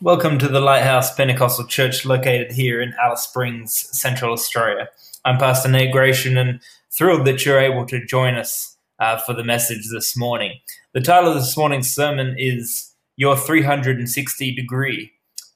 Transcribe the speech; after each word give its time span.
Welcome 0.00 0.38
to 0.38 0.48
the 0.48 0.60
Lighthouse 0.60 1.12
Pentecostal 1.12 1.66
Church 1.66 2.06
located 2.06 2.52
here 2.52 2.80
in 2.80 2.94
Alice 3.02 3.22
Springs, 3.22 3.74
Central 3.98 4.32
Australia. 4.32 4.88
I'm 5.24 5.38
Pastor 5.38 5.68
Nate 5.68 5.90
Gratian 5.90 6.38
and 6.38 6.60
thrilled 6.96 7.26
that 7.26 7.44
you're 7.44 7.58
able 7.58 7.84
to 7.86 8.06
join 8.06 8.36
us 8.36 8.76
uh, 9.00 9.16
for 9.18 9.34
the 9.34 9.42
message 9.42 9.88
this 9.90 10.16
morning. 10.16 10.60
The 10.92 11.00
title 11.00 11.30
of 11.30 11.34
this 11.34 11.56
morning's 11.56 11.92
sermon 11.92 12.36
is 12.38 12.94
Your 13.16 13.36
360 13.36 14.54
Degree 14.54 15.10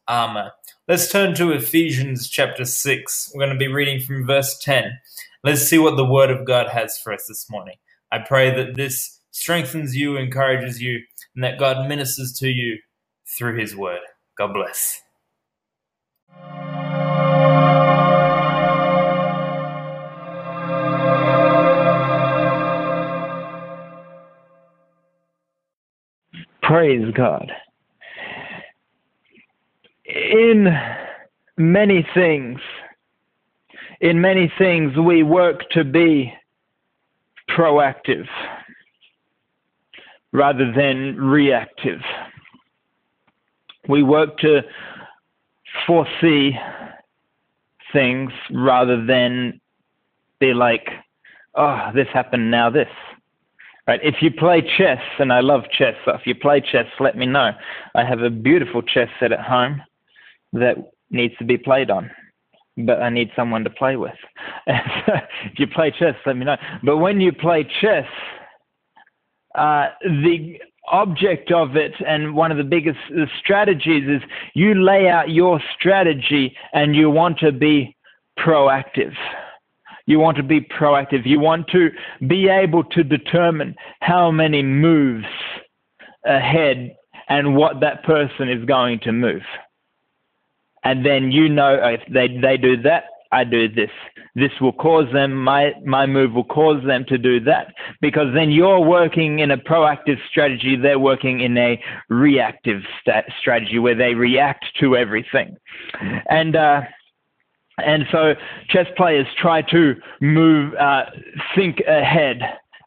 Armor. 0.08 0.50
Let's 0.88 1.08
turn 1.08 1.36
to 1.36 1.52
Ephesians 1.52 2.28
chapter 2.28 2.64
6. 2.64 3.30
We're 3.32 3.46
going 3.46 3.56
to 3.56 3.64
be 3.64 3.72
reading 3.72 4.00
from 4.00 4.26
verse 4.26 4.58
10. 4.58 4.90
Let's 5.44 5.62
see 5.62 5.78
what 5.78 5.96
the 5.96 6.04
Word 6.04 6.32
of 6.32 6.44
God 6.44 6.68
has 6.68 6.98
for 6.98 7.12
us 7.12 7.26
this 7.28 7.48
morning. 7.48 7.76
I 8.10 8.18
pray 8.18 8.52
that 8.56 8.74
this 8.74 9.20
strengthens 9.30 9.94
you, 9.94 10.16
encourages 10.16 10.82
you, 10.82 10.98
and 11.36 11.44
that 11.44 11.60
God 11.60 11.88
ministers 11.88 12.32
to 12.40 12.48
you 12.48 12.78
through 13.24 13.60
His 13.60 13.76
Word. 13.76 14.00
God 14.38 14.52
bless. 14.54 15.02
Praise 26.62 27.12
God. 27.14 27.52
In 30.06 30.68
many 31.56 32.06
things, 32.14 32.60
in 34.00 34.20
many 34.20 34.50
things, 34.58 34.96
we 34.96 35.22
work 35.22 35.68
to 35.72 35.84
be 35.84 36.32
proactive 37.50 38.26
rather 40.32 40.72
than 40.72 41.16
reactive. 41.16 42.00
We 43.88 44.02
work 44.02 44.38
to 44.38 44.62
foresee 45.86 46.56
things 47.92 48.32
rather 48.50 49.04
than 49.04 49.60
be 50.40 50.54
like, 50.54 50.88
oh, 51.54 51.90
this 51.94 52.08
happened, 52.12 52.50
now 52.50 52.70
this. 52.70 52.88
Right? 53.86 54.00
If 54.02 54.16
you 54.22 54.30
play 54.30 54.62
chess, 54.62 55.02
and 55.18 55.32
I 55.32 55.40
love 55.40 55.62
chess, 55.76 55.94
so 56.04 56.12
if 56.12 56.26
you 56.26 56.34
play 56.34 56.60
chess, 56.60 56.86
let 57.00 57.16
me 57.16 57.26
know. 57.26 57.50
I 57.94 58.04
have 58.04 58.20
a 58.20 58.30
beautiful 58.30 58.80
chess 58.82 59.08
set 59.18 59.32
at 59.32 59.40
home 59.40 59.82
that 60.52 60.76
needs 61.10 61.36
to 61.38 61.44
be 61.44 61.58
played 61.58 61.90
on, 61.90 62.10
but 62.76 63.02
I 63.02 63.10
need 63.10 63.30
someone 63.34 63.64
to 63.64 63.70
play 63.70 63.96
with. 63.96 64.14
if 64.66 65.58
you 65.58 65.66
play 65.66 65.90
chess, 65.90 66.14
let 66.26 66.36
me 66.36 66.44
know. 66.44 66.56
But 66.84 66.98
when 66.98 67.20
you 67.20 67.32
play 67.32 67.64
chess, 67.80 68.06
uh, 69.56 69.88
the 70.02 70.58
object 70.90 71.52
of 71.52 71.76
it 71.76 71.92
and 72.06 72.34
one 72.34 72.50
of 72.50 72.58
the 72.58 72.64
biggest 72.64 72.98
strategies 73.38 74.08
is 74.08 74.22
you 74.54 74.74
lay 74.74 75.08
out 75.08 75.30
your 75.30 75.60
strategy 75.78 76.56
and 76.72 76.96
you 76.96 77.08
want 77.10 77.38
to 77.38 77.52
be 77.52 77.96
proactive. 78.38 79.14
You 80.06 80.18
want 80.18 80.36
to 80.38 80.42
be 80.42 80.60
proactive. 80.60 81.24
You 81.24 81.38
want 81.38 81.68
to 81.68 81.90
be 82.26 82.48
able 82.48 82.84
to 82.84 83.04
determine 83.04 83.76
how 84.00 84.30
many 84.30 84.62
moves 84.62 85.26
ahead 86.24 86.96
and 87.28 87.56
what 87.56 87.80
that 87.80 88.02
person 88.02 88.48
is 88.48 88.64
going 88.64 89.00
to 89.00 89.12
move. 89.12 89.42
And 90.84 91.06
then 91.06 91.30
you 91.30 91.48
know 91.48 91.74
if 91.74 92.00
they, 92.12 92.28
they 92.28 92.56
do 92.56 92.80
that, 92.82 93.04
I 93.32 93.44
do 93.44 93.66
this. 93.66 93.90
This 94.34 94.52
will 94.60 94.74
cause 94.74 95.06
them, 95.12 95.34
my, 95.34 95.72
my 95.84 96.06
move 96.06 96.34
will 96.34 96.44
cause 96.44 96.84
them 96.86 97.04
to 97.08 97.16
do 97.16 97.40
that. 97.40 97.74
Because 98.00 98.26
then 98.34 98.50
you're 98.50 98.80
working 98.80 99.38
in 99.38 99.50
a 99.50 99.56
proactive 99.56 100.18
strategy, 100.30 100.76
they're 100.76 100.98
working 100.98 101.40
in 101.40 101.56
a 101.56 101.82
reactive 102.10 102.82
st- 103.00 103.24
strategy 103.40 103.78
where 103.78 103.94
they 103.94 104.14
react 104.14 104.66
to 104.80 104.96
everything. 104.96 105.56
And, 106.28 106.54
uh, 106.54 106.82
and 107.78 108.04
so 108.12 108.34
chess 108.68 108.86
players 108.96 109.26
try 109.40 109.62
to 109.62 109.94
move, 110.20 110.74
uh, 110.74 111.04
think 111.54 111.80
ahead 111.88 112.40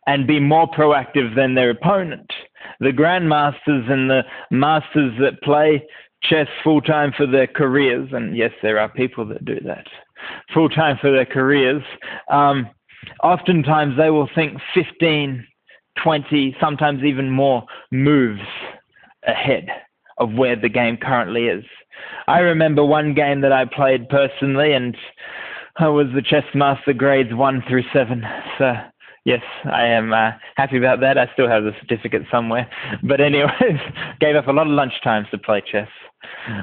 and 0.05 0.27
be 0.27 0.39
more 0.39 0.67
proactive 0.67 1.35
than 1.35 1.55
their 1.55 1.71
opponent. 1.71 2.31
The 2.79 2.91
grandmasters 2.91 3.91
and 3.91 4.09
the 4.09 4.23
masters 4.51 5.13
that 5.19 5.41
play 5.41 5.83
chess 6.21 6.47
full 6.63 6.81
time 6.81 7.13
for 7.17 7.25
their 7.25 7.47
careers, 7.47 8.09
and 8.11 8.37
yes, 8.37 8.51
there 8.61 8.79
are 8.79 8.89
people 8.89 9.25
that 9.25 9.43
do 9.43 9.59
that 9.65 9.85
full 10.53 10.69
time 10.69 10.97
for 11.01 11.11
their 11.11 11.25
careers. 11.25 11.83
Um, 12.29 12.69
oftentimes 13.23 13.97
they 13.97 14.09
will 14.09 14.29
think 14.35 14.59
15, 14.73 15.45
20, 16.03 16.55
sometimes 16.59 17.03
even 17.03 17.29
more 17.29 17.63
moves 17.91 18.41
ahead 19.27 19.67
of 20.17 20.33
where 20.33 20.55
the 20.55 20.69
game 20.69 20.97
currently 20.97 21.45
is. 21.47 21.63
I 22.27 22.39
remember 22.39 22.83
one 22.83 23.13
game 23.13 23.41
that 23.41 23.51
I 23.51 23.65
played 23.65 24.09
personally, 24.09 24.73
and 24.73 24.95
I 25.77 25.87
was 25.87 26.07
the 26.13 26.21
chess 26.21 26.43
master 26.53 26.93
grades 26.93 27.33
one 27.33 27.63
through 27.67 27.83
seven. 27.93 28.23
So 28.57 28.73
yes, 29.25 29.41
I 29.65 29.85
am 29.85 30.13
uh, 30.13 30.31
happy 30.55 30.77
about 30.77 31.01
that. 31.01 31.17
I 31.17 31.29
still 31.33 31.49
have 31.49 31.63
the 31.63 31.71
certificate 31.81 32.23
somewhere. 32.31 32.69
But 33.03 33.21
anyways, 33.21 33.79
gave 34.19 34.35
up 34.35 34.47
a 34.47 34.51
lot 34.51 34.67
of 34.67 34.73
lunch 34.73 34.93
times 35.03 35.27
to 35.31 35.37
play 35.37 35.61
chess. 35.69 35.89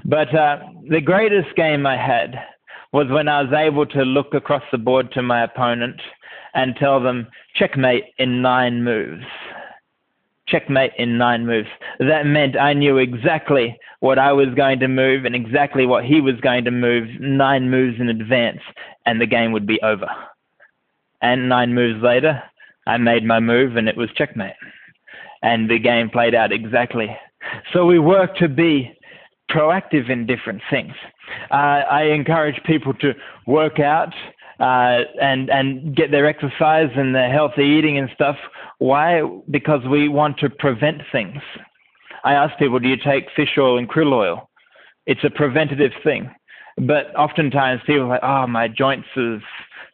But 0.05 0.35
uh, 0.35 0.59
the 0.89 1.01
greatest 1.01 1.55
game 1.57 1.87
I 1.87 1.97
had 1.97 2.35
was 2.93 3.09
when 3.09 3.29
I 3.29 3.43
was 3.43 3.53
able 3.53 3.87
to 3.87 4.03
look 4.03 4.35
across 4.35 4.63
the 4.71 4.79
board 4.79 5.11
to 5.13 5.23
my 5.23 5.43
opponent 5.43 6.01
and 6.55 6.77
tell 6.77 7.01
them, 7.01 7.27
checkmate 7.55 8.05
in 8.19 8.43
nine 8.43 8.85
moves. 8.85 9.25
Checkmate 10.47 10.93
in 10.99 11.17
nine 11.17 11.47
moves. 11.47 11.69
That 11.99 12.27
meant 12.27 12.57
I 12.57 12.75
knew 12.75 12.99
exactly 12.99 13.79
what 14.01 14.19
I 14.19 14.33
was 14.33 14.49
going 14.55 14.81
to 14.81 14.89
move 14.89 15.25
and 15.25 15.35
exactly 15.35 15.87
what 15.87 16.05
he 16.05 16.21
was 16.21 16.39
going 16.43 16.65
to 16.65 16.71
move 16.71 17.09
nine 17.21 17.71
moves 17.71 18.01
in 18.01 18.09
advance, 18.09 18.61
and 19.07 19.21
the 19.21 19.27
game 19.27 19.53
would 19.53 19.67
be 19.67 19.81
over. 19.83 20.09
And 21.23 21.49
nine 21.49 21.73
moves 21.73 22.03
later, 22.03 22.43
I 22.87 22.97
made 22.99 23.25
my 23.25 23.41
move 23.41 23.77
and 23.77 23.89
it 23.89 23.97
was 23.97 24.11
checkmate. 24.17 24.55
And 25.43 25.71
the 25.71 25.79
game 25.79 26.11
played 26.11 26.35
out 26.35 26.53
exactly. 26.53 27.17
So 27.73 27.87
we 27.87 27.99
work 27.99 28.37
to 28.37 28.49
be 28.49 28.97
proactive 29.53 30.11
in 30.11 30.27
different 30.27 30.63
things. 30.71 30.95
Uh, 31.51 31.83
I 31.91 32.05
encourage 32.05 32.61
people 32.65 32.95
to 32.95 33.13
work 33.47 33.79
out 33.79 34.13
uh, 34.61 35.01
and 35.21 35.51
and 35.51 35.95
get 35.97 36.11
their 36.11 36.27
exercise 36.27 36.91
and 36.97 37.15
their 37.15 37.31
healthy 37.31 37.65
eating 37.65 37.99
and 37.99 38.09
stuff. 38.15 38.37
Why? 38.79 39.23
Because 39.51 39.85
we 39.89 40.09
want 40.09 40.39
to 40.39 40.51
prevent 40.51 41.03
things. 41.11 41.43
I 42.25 42.35
ask 42.35 42.57
people, 42.59 42.79
do 42.79 42.89
you 42.89 42.97
take 42.97 43.27
fish 43.35 43.57
oil 43.59 43.79
and 43.79 43.89
krill 43.89 44.13
oil? 44.13 44.49
It's 45.07 45.25
a 45.25 45.31
preventative 45.31 45.93
thing. 46.05 46.31
But 46.79 47.15
oftentimes 47.17 47.81
people 47.85 48.05
are 48.05 48.09
like, 48.09 48.23
oh, 48.23 48.47
my 48.47 48.69
joints 48.69 49.09
is 49.17 49.43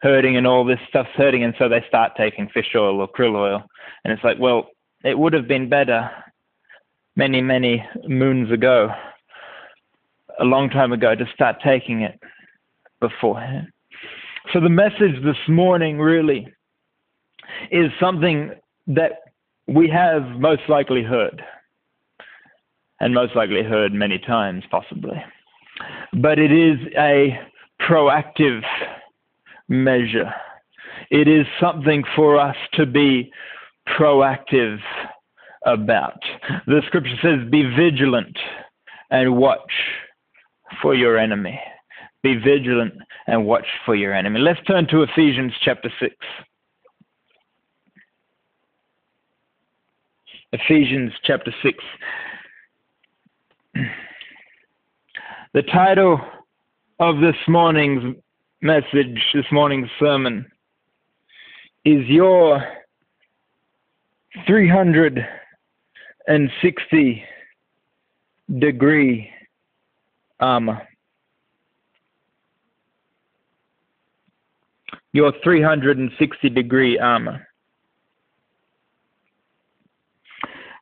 hurting 0.01 0.37
and 0.37 0.47
all 0.47 0.63
this 0.63 0.79
stuff's 0.87 1.09
hurting, 1.15 1.43
and 1.43 1.53
so 1.57 1.67
they 1.67 1.83
start 1.87 2.13
taking 2.15 2.47
fish 2.49 2.73
oil 2.75 3.01
or 3.01 3.07
krill 3.07 3.35
oil. 3.35 3.63
And 4.03 4.13
it's 4.13 4.23
like, 4.23 4.37
well, 4.39 4.69
it 5.03 5.17
would 5.17 5.33
have 5.33 5.47
been 5.47 5.67
better 5.67 6.09
many, 7.15 7.41
many 7.41 7.85
moons 8.07 8.51
ago 8.51 8.93
a 10.39 10.45
long 10.45 10.69
time 10.69 10.91
ago 10.91 11.15
to 11.15 11.25
start 11.33 11.57
taking 11.63 12.01
it 12.01 12.19
beforehand. 12.99 13.67
So 14.53 14.59
the 14.59 14.69
message 14.69 15.23
this 15.23 15.37
morning 15.47 15.99
really 15.99 16.47
is 17.71 17.91
something 17.99 18.51
that 18.87 19.11
we 19.67 19.89
have 19.89 20.23
most 20.39 20.63
likely 20.67 21.03
heard, 21.03 21.43
and 22.99 23.13
most 23.13 23.35
likely 23.35 23.63
heard 23.63 23.93
many 23.93 24.17
times, 24.17 24.63
possibly. 24.71 25.23
But 26.13 26.39
it 26.39 26.51
is 26.51 26.79
a 26.97 27.39
proactive 27.81 28.61
measure. 29.67 30.33
It 31.11 31.27
is 31.27 31.45
something 31.61 32.03
for 32.15 32.39
us 32.39 32.55
to 32.73 32.85
be 32.85 33.31
proactive 33.87 34.79
about. 35.65 36.19
The 36.65 36.81
scripture 36.87 37.17
says, 37.21 37.49
Be 37.49 37.63
vigilant 37.63 38.37
and 39.11 39.37
watch 39.37 39.71
for 40.81 40.95
your 40.95 41.17
enemy. 41.17 41.59
Be 42.21 42.35
vigilant 42.35 42.93
and 43.27 43.45
watch 43.45 43.65
for 43.85 43.95
your 43.95 44.13
enemy. 44.13 44.39
Let's 44.39 44.59
turn 44.67 44.87
to 44.87 45.03
Ephesians 45.03 45.53
chapter 45.63 45.89
6. 45.99 46.13
Ephesians 50.51 51.13
chapter 51.23 51.53
6. 51.63 51.77
The 55.51 55.63
title 55.63 56.21
of 56.99 57.21
this 57.21 57.33
morning's 57.47 58.15
message, 58.61 59.19
this 59.33 59.47
morning's 59.51 59.89
sermon, 59.99 60.45
is 61.85 62.05
Your 62.05 62.63
360 64.45 67.23
Degree 68.59 69.31
um, 70.39 70.79
your 75.13 75.33
360 75.43 76.49
degree 76.49 76.97
armor. 76.97 77.45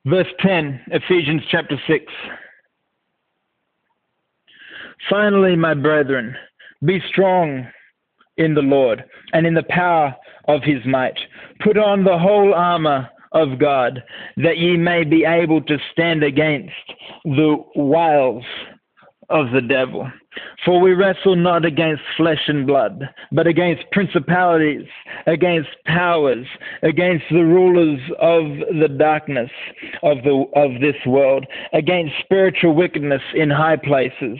Verse 0.05 0.27
10, 0.39 0.81
Ephesians 0.87 1.41
chapter 1.51 1.75
6. 1.87 2.05
Finally, 5.09 5.55
my 5.55 5.73
brethren, 5.73 6.35
be 6.83 7.01
strong 7.09 7.67
in 8.37 8.53
the 8.53 8.61
Lord 8.61 9.03
and 9.33 9.45
in 9.45 9.53
the 9.53 9.65
power 9.69 10.15
of 10.47 10.63
his 10.63 10.85
might. 10.85 11.17
Put 11.59 11.77
on 11.77 12.03
the 12.03 12.17
whole 12.17 12.53
armor 12.53 13.09
of 13.33 13.59
God, 13.59 14.03
that 14.37 14.57
ye 14.57 14.77
may 14.77 15.03
be 15.03 15.25
able 15.25 15.61
to 15.63 15.77
stand 15.91 16.23
against 16.23 16.71
the 17.25 17.57
wiles 17.75 18.45
of 19.29 19.51
the 19.51 19.61
devil. 19.61 20.09
For 20.63 20.79
we 20.79 20.93
wrestle 20.93 21.35
not 21.35 21.65
against 21.65 22.03
flesh 22.15 22.41
and 22.47 22.65
blood, 22.65 23.09
but 23.31 23.47
against 23.47 23.89
principalities, 23.91 24.87
against 25.25 25.69
powers, 25.85 26.45
against 26.83 27.25
the 27.29 27.43
rulers 27.43 27.99
of 28.19 28.43
the 28.79 28.87
darkness 28.87 29.49
of, 30.03 30.17
the, 30.23 30.45
of 30.55 30.79
this 30.79 30.95
world, 31.05 31.45
against 31.73 32.13
spiritual 32.23 32.73
wickedness 32.73 33.21
in 33.35 33.49
high 33.49 33.77
places. 33.77 34.39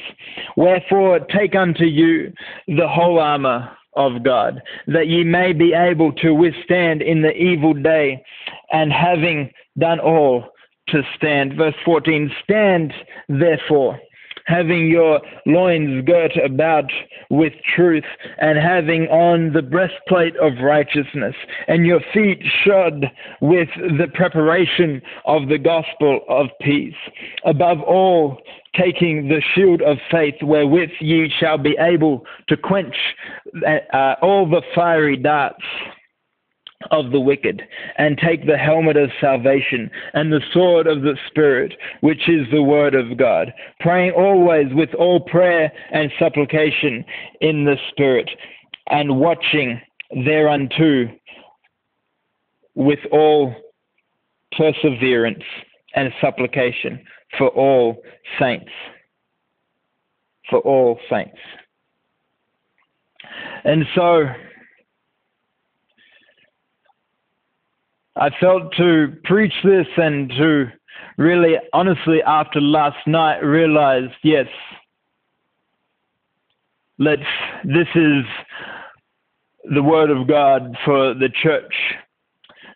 Wherefore, 0.56 1.20
take 1.20 1.56
unto 1.56 1.86
you 1.86 2.32
the 2.68 2.88
whole 2.88 3.20
armor 3.20 3.70
of 3.96 4.24
God, 4.24 4.62
that 4.88 5.08
ye 5.08 5.24
may 5.24 5.54
be 5.54 5.74
able 5.74 6.14
to 6.14 6.32
withstand 6.32 7.02
in 7.02 7.22
the 7.24 7.36
evil 7.36 7.74
day, 7.74 8.24
and 8.72 8.94
having 8.94 9.52
done 9.78 10.00
all, 10.00 10.46
to 10.90 11.02
stand. 11.16 11.54
Verse 11.58 11.76
14 11.84 12.32
Stand 12.44 12.94
therefore 13.28 14.00
having 14.48 14.88
your 14.88 15.22
loins 15.46 16.06
girt 16.06 16.36
about 16.44 16.92
with 17.30 17.54
truth, 17.76 18.06
and 18.40 18.58
having 18.58 19.04
on 19.08 19.54
the 19.54 19.62
breastplate 19.62 20.36
of 20.38 20.54
righteousness, 20.64 21.36
and 21.68 21.86
your 21.86 22.00
feet 22.14 22.42
shod 22.64 23.06
with 23.42 23.70
the 23.76 24.08
preparation 24.14 25.02
of 25.26 25.50
the 25.50 25.58
gospel 25.58 26.22
of 26.30 26.48
peace. 26.62 26.96
Above 27.46 27.82
all, 27.82 28.42
taking 28.74 29.28
the 29.28 29.42
shield 29.54 29.82
of 29.82 29.98
faith, 30.10 30.36
wherewith 30.42 30.92
ye 31.00 31.30
shall 31.40 31.58
be 31.58 31.76
able 31.80 32.26
to 32.48 32.56
quench 32.56 32.96
uh, 33.66 34.16
all 34.22 34.50
the 34.50 34.62
fiery 34.74 35.18
darts 35.18 35.64
of 36.92 37.12
the 37.12 37.20
wicked, 37.20 37.64
and 37.98 38.18
take 38.18 38.46
the 38.46 38.58
helmet 38.58 38.98
of 38.98 39.10
salvation 39.20 39.90
and 40.14 40.32
the 40.32 40.42
sword 40.54 40.86
of 40.88 41.02
the 41.02 41.18
Spirit, 41.28 41.74
which 42.02 42.30
is 42.30 42.46
the 42.52 42.62
word 42.62 42.94
of 42.94 43.18
God, 43.18 43.52
praying 43.80 44.12
always 44.12 44.68
with 44.74 44.94
all 44.94 45.20
prayer 45.20 45.72
and 45.92 46.12
supplication 46.20 47.04
in 47.42 47.66
the 47.66 47.78
Spirit, 47.90 48.30
and 48.90 49.20
watching 49.20 49.82
thereunto 50.24 51.10
with 52.76 53.00
all 53.12 53.54
perseverance 54.56 55.44
and 55.96 56.14
supplication 56.22 57.04
for 57.38 57.50
all 57.50 58.02
saints. 58.40 58.72
For 60.50 60.60
all 60.60 61.00
saints. 61.10 61.38
And 63.66 63.84
so, 63.96 64.28
I 68.20 68.32
felt 68.40 68.74
to 68.78 69.14
preach 69.26 69.54
this 69.64 69.86
and 69.96 70.30
to 70.32 70.72
really, 71.18 71.56
honestly, 71.72 72.22
after 72.26 72.60
last 72.60 72.98
night, 73.06 73.40
realize 73.40 74.10
yes, 74.24 74.48
let's, 76.98 77.22
this 77.64 77.88
is 77.94 78.24
the 79.76 79.84
word 79.84 80.10
of 80.10 80.28
God 80.28 80.76
for 80.84 81.14
the 81.14 81.30
church 81.44 81.74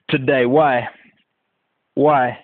today. 0.10 0.46
Why? 0.46 0.88
Why? 1.96 2.38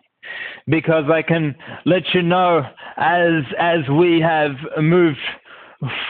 Because 0.68 1.06
I 1.12 1.22
can 1.22 1.56
let 1.86 2.04
you 2.14 2.22
know 2.24 2.64
as 2.98 3.44
as 3.60 3.88
we 3.90 4.20
have 4.20 4.52
moved 4.82 5.20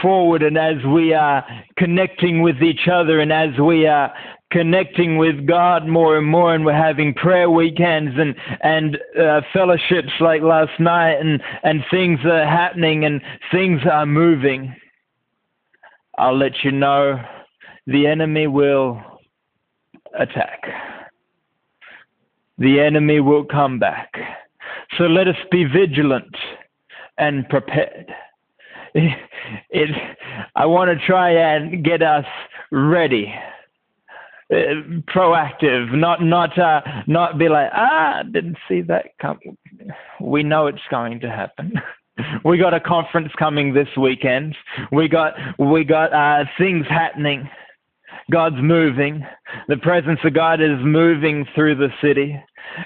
forward 0.02 0.42
and 0.42 0.58
as 0.58 0.78
we 0.86 1.14
are 1.14 1.46
connecting 1.78 2.42
with 2.42 2.64
each 2.64 2.88
other 2.92 3.20
and 3.20 3.32
as 3.32 3.50
we 3.60 3.86
are 3.86 4.12
connecting 4.52 5.18
with 5.18 5.46
God 5.46 5.88
more 5.88 6.18
and 6.18 6.28
more, 6.28 6.56
and 6.56 6.66
we're 6.66 6.74
having 6.74 7.14
prayer 7.14 7.50
weekends 7.50 8.14
and 8.18 8.36
and 8.62 8.98
uh, 9.20 9.42
fellowships 9.54 10.12
like 10.20 10.42
last 10.42 10.80
night, 10.80 11.20
and 11.20 11.42
and 11.64 11.84
things 11.92 12.20
are 12.26 12.46
happening 12.46 13.06
and 13.06 13.22
things 13.52 13.82
are 13.92 14.06
moving. 14.06 14.74
I'll 16.18 16.38
let 16.38 16.64
you 16.64 16.72
know 16.72 17.22
the 17.86 18.08
enemy 18.08 18.48
will 18.48 19.02
attack. 20.18 20.62
The 22.58 22.80
enemy 22.80 23.20
will 23.20 23.46
come 23.46 23.78
back. 23.78 24.12
So 24.98 25.04
let 25.04 25.28
us 25.28 25.36
be 25.52 25.64
vigilant 25.66 26.36
and 27.18 27.48
prepared. 27.50 28.12
It, 29.70 29.90
I 30.56 30.66
want 30.66 30.90
to 30.90 31.06
try 31.06 31.30
and 31.30 31.82
get 31.86 32.02
us 32.02 32.26
ready 32.72 33.34
proactive, 34.52 35.94
not 35.94 36.22
not 36.22 36.58
uh, 36.58 36.82
not 37.06 37.38
be 37.38 37.50
like 37.50 37.70
ah 37.74 38.24
didn't 38.24 38.58
see 38.68 38.82
that 38.82 39.08
come. 39.22 39.40
We 40.22 40.44
know 40.44 40.68
it's 40.68 40.80
going 40.90 41.20
to 41.22 41.30
happen. 41.30 41.74
we 42.46 42.58
got 42.58 42.74
a 42.74 42.80
conference 42.80 43.32
coming 43.38 43.74
this 43.74 43.90
weekend. 43.98 44.56
We 44.92 45.08
got 45.08 45.34
we 45.60 45.84
got 45.84 46.14
uh, 46.14 46.46
things 46.58 46.86
happening. 46.90 47.50
God's 48.32 48.58
moving. 48.60 49.26
The 49.68 49.78
presence 49.78 50.20
of 50.24 50.34
God 50.34 50.62
is 50.62 50.80
moving 50.82 51.46
through 51.56 51.76
the 51.76 51.90
city. 52.02 52.42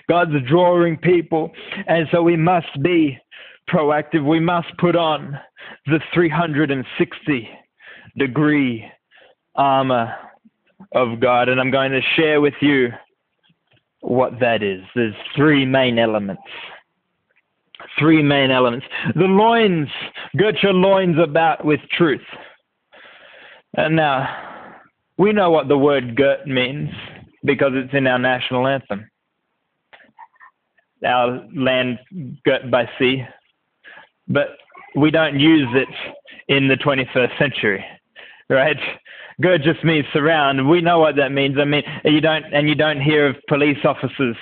God's 0.09 0.33
drawing 0.47 0.97
people, 0.97 1.51
and 1.87 2.07
so 2.11 2.21
we 2.21 2.35
must 2.35 2.81
be 2.81 3.17
proactive. 3.69 4.25
We 4.25 4.39
must 4.39 4.67
put 4.77 4.95
on 4.95 5.39
the 5.85 5.99
360 6.13 7.49
degree 8.17 8.85
armor 9.55 10.13
of 10.93 11.19
God, 11.19 11.49
and 11.49 11.59
I'm 11.59 11.71
going 11.71 11.91
to 11.91 12.01
share 12.15 12.41
with 12.41 12.53
you 12.61 12.89
what 14.01 14.39
that 14.39 14.63
is. 14.63 14.81
There's 14.95 15.15
three 15.35 15.65
main 15.65 15.99
elements. 15.99 16.41
Three 17.97 18.21
main 18.21 18.51
elements. 18.51 18.85
The 19.15 19.25
loins, 19.25 19.87
girt 20.37 20.61
your 20.61 20.73
loins 20.73 21.17
about 21.19 21.65
with 21.65 21.79
truth. 21.97 22.21
And 23.75 23.95
now, 23.95 24.27
we 25.17 25.31
know 25.31 25.51
what 25.51 25.67
the 25.67 25.77
word 25.77 26.15
girt 26.15 26.47
means 26.47 26.89
because 27.43 27.71
it's 27.73 27.93
in 27.93 28.07
our 28.07 28.19
national 28.19 28.67
anthem. 28.67 29.09
Our 31.05 31.47
land 31.55 31.99
girt 32.45 32.69
by 32.69 32.89
sea. 32.99 33.23
But 34.27 34.57
we 34.95 35.11
don't 35.11 35.39
use 35.39 35.67
it 35.73 35.87
in 36.47 36.67
the 36.67 36.75
21st 36.75 37.38
century, 37.39 37.83
right? 38.51 38.77
Good 39.41 39.63
just 39.63 39.84
means 39.84 40.05
surround. 40.13 40.70
We 40.70 40.81
know 40.81 41.00
what 41.00 41.15
that 41.15 41.31
means. 41.31 41.58
I 41.60 41.65
mean, 41.65 41.84
you 42.03 42.22
don't, 42.22 42.46
and 42.53 42.70
you 42.70 42.75
don't 42.75 43.01
hear 43.01 43.27
of 43.27 43.36
police 43.48 43.79
officers 43.84 44.36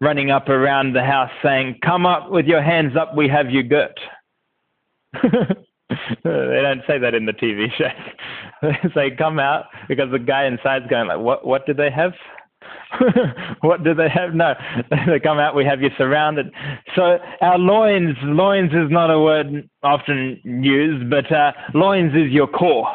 running 0.00 0.30
up 0.30 0.48
around 0.48 0.92
the 0.92 1.02
house 1.02 1.30
saying, 1.42 1.78
"Come 1.84 2.06
up 2.06 2.30
with 2.30 2.46
your 2.46 2.62
hands 2.62 2.96
up. 2.96 3.16
We 3.16 3.28
have 3.28 3.50
you 3.50 3.62
girt." 3.64 3.98
they 5.22 5.30
don't 6.24 6.82
say 6.86 6.98
that 6.98 7.14
in 7.14 7.26
the 7.26 7.32
TV 7.32 7.66
show. 7.78 7.88
They 8.62 8.76
say, 8.94 9.10
"Come 9.16 9.40
out," 9.40 9.64
because 9.88 10.10
the 10.12 10.18
guy 10.18 10.46
inside's 10.46 10.86
going 10.88 11.08
like, 11.08 11.18
"What? 11.18 11.44
What 11.44 11.66
do 11.66 11.74
they 11.74 11.90
have?" 11.90 12.12
what 13.60 13.82
do 13.82 13.94
they 13.94 14.08
have? 14.08 14.34
No, 14.34 14.54
they 15.06 15.18
come 15.20 15.38
out. 15.38 15.54
We 15.54 15.64
have 15.64 15.82
you 15.82 15.90
surrounded. 15.98 16.52
So 16.94 17.18
our 17.40 17.58
loins, 17.58 18.16
loins 18.22 18.70
is 18.72 18.90
not 18.90 19.10
a 19.10 19.20
word 19.20 19.68
often 19.82 20.40
used, 20.44 21.10
but 21.10 21.30
uh, 21.32 21.52
loins 21.74 22.14
is 22.14 22.30
your 22.30 22.46
core. 22.46 22.86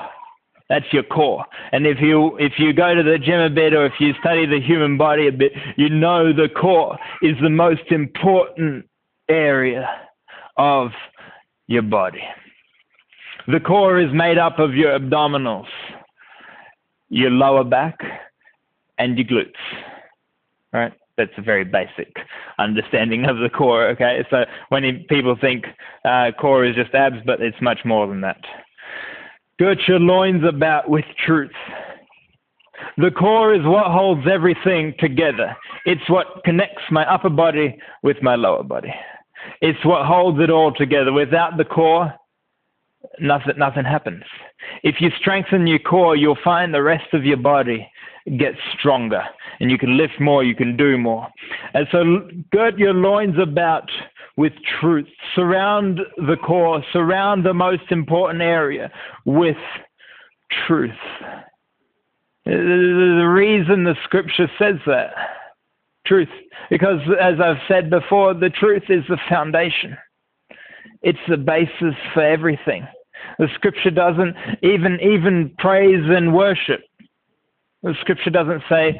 That's 0.69 0.85
your 0.93 1.03
core. 1.03 1.45
And 1.71 1.87
if 1.87 1.97
you 1.99 2.37
if 2.37 2.53
you 2.59 2.73
go 2.73 2.93
to 2.93 3.01
the 3.01 3.17
gym 3.17 3.39
a 3.39 3.49
bit 3.49 3.73
or 3.73 3.87
if 3.87 3.93
you 3.99 4.13
study 4.21 4.45
the 4.45 4.61
human 4.61 4.97
body 4.97 5.27
a 5.27 5.31
bit, 5.31 5.51
you 5.77 5.89
know 5.89 6.31
the 6.31 6.47
core 6.47 6.97
is 7.23 7.35
the 7.41 7.49
most 7.49 7.91
important 7.91 8.87
area 9.27 9.89
of 10.57 10.91
your 11.67 11.81
body. 11.81 12.21
The 13.47 13.59
core 13.59 13.99
is 13.99 14.13
made 14.13 14.37
up 14.37 14.59
of 14.59 14.75
your 14.75 14.97
abdominals, 14.97 15.67
your 17.09 17.31
lower 17.31 17.63
back, 17.63 17.97
and 18.99 19.17
your 19.17 19.25
glutes. 19.25 19.53
Right? 20.71 20.93
That's 21.17 21.31
a 21.37 21.41
very 21.41 21.63
basic 21.63 22.15
understanding 22.59 23.25
of 23.25 23.37
the 23.37 23.49
core. 23.49 23.87
Okay, 23.87 24.23
so 24.29 24.45
when 24.69 25.03
people 25.09 25.35
think 25.39 25.65
uh, 26.05 26.31
core 26.39 26.63
is 26.63 26.75
just 26.75 26.93
abs, 26.93 27.17
but 27.25 27.41
it's 27.41 27.59
much 27.59 27.79
more 27.85 28.05
than 28.05 28.21
that. 28.21 28.39
Girt 29.59 29.79
your 29.89 29.99
loins 29.99 30.43
about 30.45 30.89
with 30.89 31.03
truth. 31.25 31.51
The 32.97 33.11
core 33.11 33.53
is 33.53 33.65
what 33.65 33.87
holds 33.87 34.25
everything 34.31 34.93
together. 34.99 35.55
It's 35.85 36.09
what 36.09 36.43
connects 36.45 36.83
my 36.89 37.05
upper 37.13 37.29
body 37.29 37.77
with 38.01 38.17
my 38.21 38.35
lower 38.35 38.63
body. 38.63 38.93
It's 39.61 39.83
what 39.83 40.05
holds 40.05 40.39
it 40.39 40.49
all 40.49 40.73
together. 40.73 41.11
Without 41.11 41.57
the 41.57 41.65
core, 41.65 42.13
nothing, 43.19 43.57
nothing 43.57 43.83
happens. 43.83 44.23
If 44.83 45.01
you 45.01 45.09
strengthen 45.19 45.67
your 45.67 45.79
core, 45.79 46.15
you'll 46.15 46.37
find 46.41 46.73
the 46.73 46.81
rest 46.81 47.13
of 47.13 47.25
your 47.25 47.37
body 47.37 47.85
get 48.37 48.53
stronger 48.77 49.23
and 49.59 49.71
you 49.71 49.77
can 49.77 49.97
lift 49.97 50.19
more, 50.19 50.43
you 50.43 50.55
can 50.55 50.77
do 50.77 50.97
more. 50.97 51.27
And 51.73 51.87
so 51.91 52.29
gird 52.51 52.77
your 52.77 52.93
loins 52.93 53.35
about 53.41 53.89
with 54.37 54.53
truth. 54.79 55.07
Surround 55.35 55.99
the 56.17 56.37
core, 56.37 56.83
surround 56.93 57.45
the 57.45 57.53
most 57.53 57.91
important 57.91 58.41
area 58.41 58.91
with 59.25 59.57
truth. 60.67 60.91
The 62.45 63.29
reason 63.31 63.83
the 63.83 63.95
scripture 64.05 64.49
says 64.57 64.77
that, 64.87 65.11
truth, 66.07 66.29
because 66.69 66.99
as 67.21 67.35
I've 67.43 67.61
said 67.67 67.89
before, 67.89 68.33
the 68.33 68.49
truth 68.49 68.83
is 68.89 69.03
the 69.09 69.19
foundation. 69.27 69.97
It's 71.01 71.19
the 71.27 71.37
basis 71.37 71.95
for 72.13 72.23
everything. 72.23 72.87
The 73.37 73.47
scripture 73.55 73.91
doesn't 73.91 74.35
even 74.63 74.99
even 75.01 75.53
praise 75.57 76.03
and 76.07 76.33
worship. 76.33 76.81
The 77.83 77.93
scripture 78.01 78.29
doesn't 78.29 78.63
say 78.69 78.99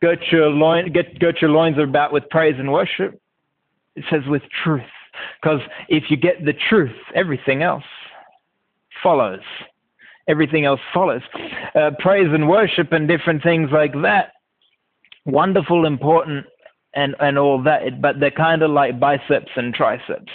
girt 0.00 0.20
your 0.30 0.50
loin 0.50 0.92
get 0.92 1.40
your 1.40 1.50
loins 1.50 1.78
about 1.78 2.12
with 2.12 2.28
praise 2.30 2.56
and 2.58 2.72
worship. 2.72 3.20
It 3.96 4.04
says 4.10 4.22
with 4.26 4.42
truth. 4.62 4.82
Because 5.40 5.60
if 5.88 6.04
you 6.10 6.16
get 6.16 6.44
the 6.44 6.54
truth, 6.68 6.96
everything 7.14 7.62
else 7.62 7.84
follows. 9.02 9.40
Everything 10.28 10.64
else 10.64 10.80
follows. 10.92 11.22
Uh, 11.74 11.90
praise 11.98 12.28
and 12.32 12.48
worship 12.48 12.92
and 12.92 13.06
different 13.06 13.42
things 13.42 13.70
like 13.72 13.92
that. 14.02 14.32
Wonderful, 15.24 15.86
important, 15.86 16.46
and, 16.94 17.14
and 17.20 17.38
all 17.38 17.62
that, 17.62 18.00
but 18.00 18.20
they're 18.20 18.30
kind 18.30 18.62
of 18.62 18.70
like 18.70 18.98
biceps 18.98 19.50
and 19.56 19.72
triceps 19.72 20.32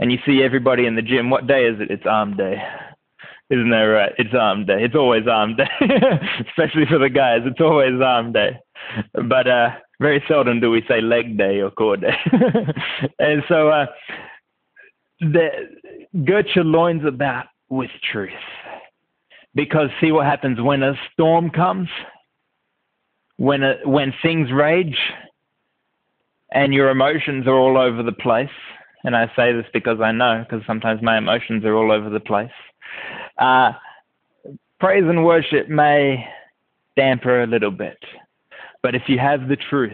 and 0.00 0.10
you 0.10 0.18
see 0.26 0.42
everybody 0.42 0.86
in 0.86 0.96
the 0.96 1.02
gym. 1.02 1.30
What 1.30 1.46
day 1.46 1.66
is 1.66 1.78
it? 1.78 1.90
It's 1.90 2.06
arm 2.06 2.36
day. 2.36 2.56
Isn't 3.50 3.70
that 3.70 3.78
right? 3.78 4.12
It's 4.16 4.34
arm 4.34 4.64
day. 4.64 4.84
It's 4.84 4.94
always 4.94 5.26
arm 5.26 5.56
day, 5.56 5.68
especially 6.48 6.86
for 6.86 6.98
the 6.98 7.10
guys. 7.10 7.40
It's 7.44 7.60
always 7.60 8.00
arm 8.00 8.32
day. 8.32 8.58
But 9.12 9.48
uh, 9.48 9.70
very 10.00 10.22
seldom 10.28 10.60
do 10.60 10.70
we 10.70 10.84
say 10.88 11.00
leg 11.00 11.36
day 11.36 11.60
or 11.60 11.70
core 11.70 11.96
day. 11.96 12.14
and 13.18 13.42
so, 13.48 13.68
uh, 13.68 13.86
the, 15.20 15.48
girt 16.24 16.46
your 16.54 16.64
loins 16.64 17.04
about 17.04 17.46
with 17.68 17.90
truth. 18.12 18.30
Because 19.54 19.90
see 20.00 20.12
what 20.12 20.26
happens 20.26 20.60
when 20.60 20.84
a 20.84 20.94
storm 21.12 21.50
comes, 21.50 21.88
when 23.36 23.64
a, 23.64 23.78
when 23.84 24.14
things 24.22 24.52
rage, 24.52 24.98
and 26.52 26.72
your 26.72 26.90
emotions 26.90 27.48
are 27.48 27.58
all 27.58 27.76
over 27.76 28.04
the 28.04 28.12
place 28.12 28.48
and 29.04 29.16
I 29.16 29.30
say 29.34 29.52
this 29.52 29.66
because 29.72 30.00
I 30.00 30.12
know, 30.12 30.44
because 30.46 30.64
sometimes 30.66 31.02
my 31.02 31.16
emotions 31.18 31.64
are 31.64 31.74
all 31.74 31.90
over 31.92 32.10
the 32.10 32.20
place. 32.20 32.50
Uh, 33.40 33.72
praise 34.78 35.04
and 35.04 35.24
worship 35.24 35.68
may 35.68 36.24
damper 36.96 37.42
a 37.42 37.46
little 37.46 37.70
bit, 37.70 37.98
but 38.82 38.94
if 38.94 39.02
you 39.08 39.18
have 39.18 39.48
the 39.48 39.56
truth 39.56 39.92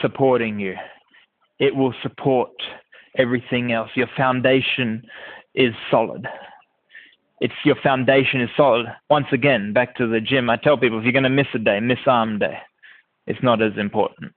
supporting 0.00 0.58
you, 0.58 0.74
it 1.58 1.74
will 1.74 1.94
support 2.02 2.50
everything 3.16 3.72
else. 3.72 3.90
Your 3.94 4.08
foundation 4.16 5.02
is 5.54 5.74
solid. 5.90 6.26
It's 7.40 7.54
your 7.64 7.76
foundation 7.82 8.40
is 8.40 8.50
solid. 8.56 8.86
Once 9.10 9.26
again, 9.32 9.72
back 9.72 9.94
to 9.96 10.08
the 10.08 10.20
gym. 10.20 10.50
I 10.50 10.56
tell 10.56 10.76
people 10.76 10.98
if 10.98 11.04
you're 11.04 11.12
going 11.12 11.22
to 11.24 11.30
miss 11.30 11.46
a 11.54 11.58
day, 11.58 11.78
miss 11.78 11.98
arm 12.06 12.38
day. 12.38 12.58
It's 13.26 13.42
not 13.42 13.62
as 13.62 13.72
important 13.76 14.32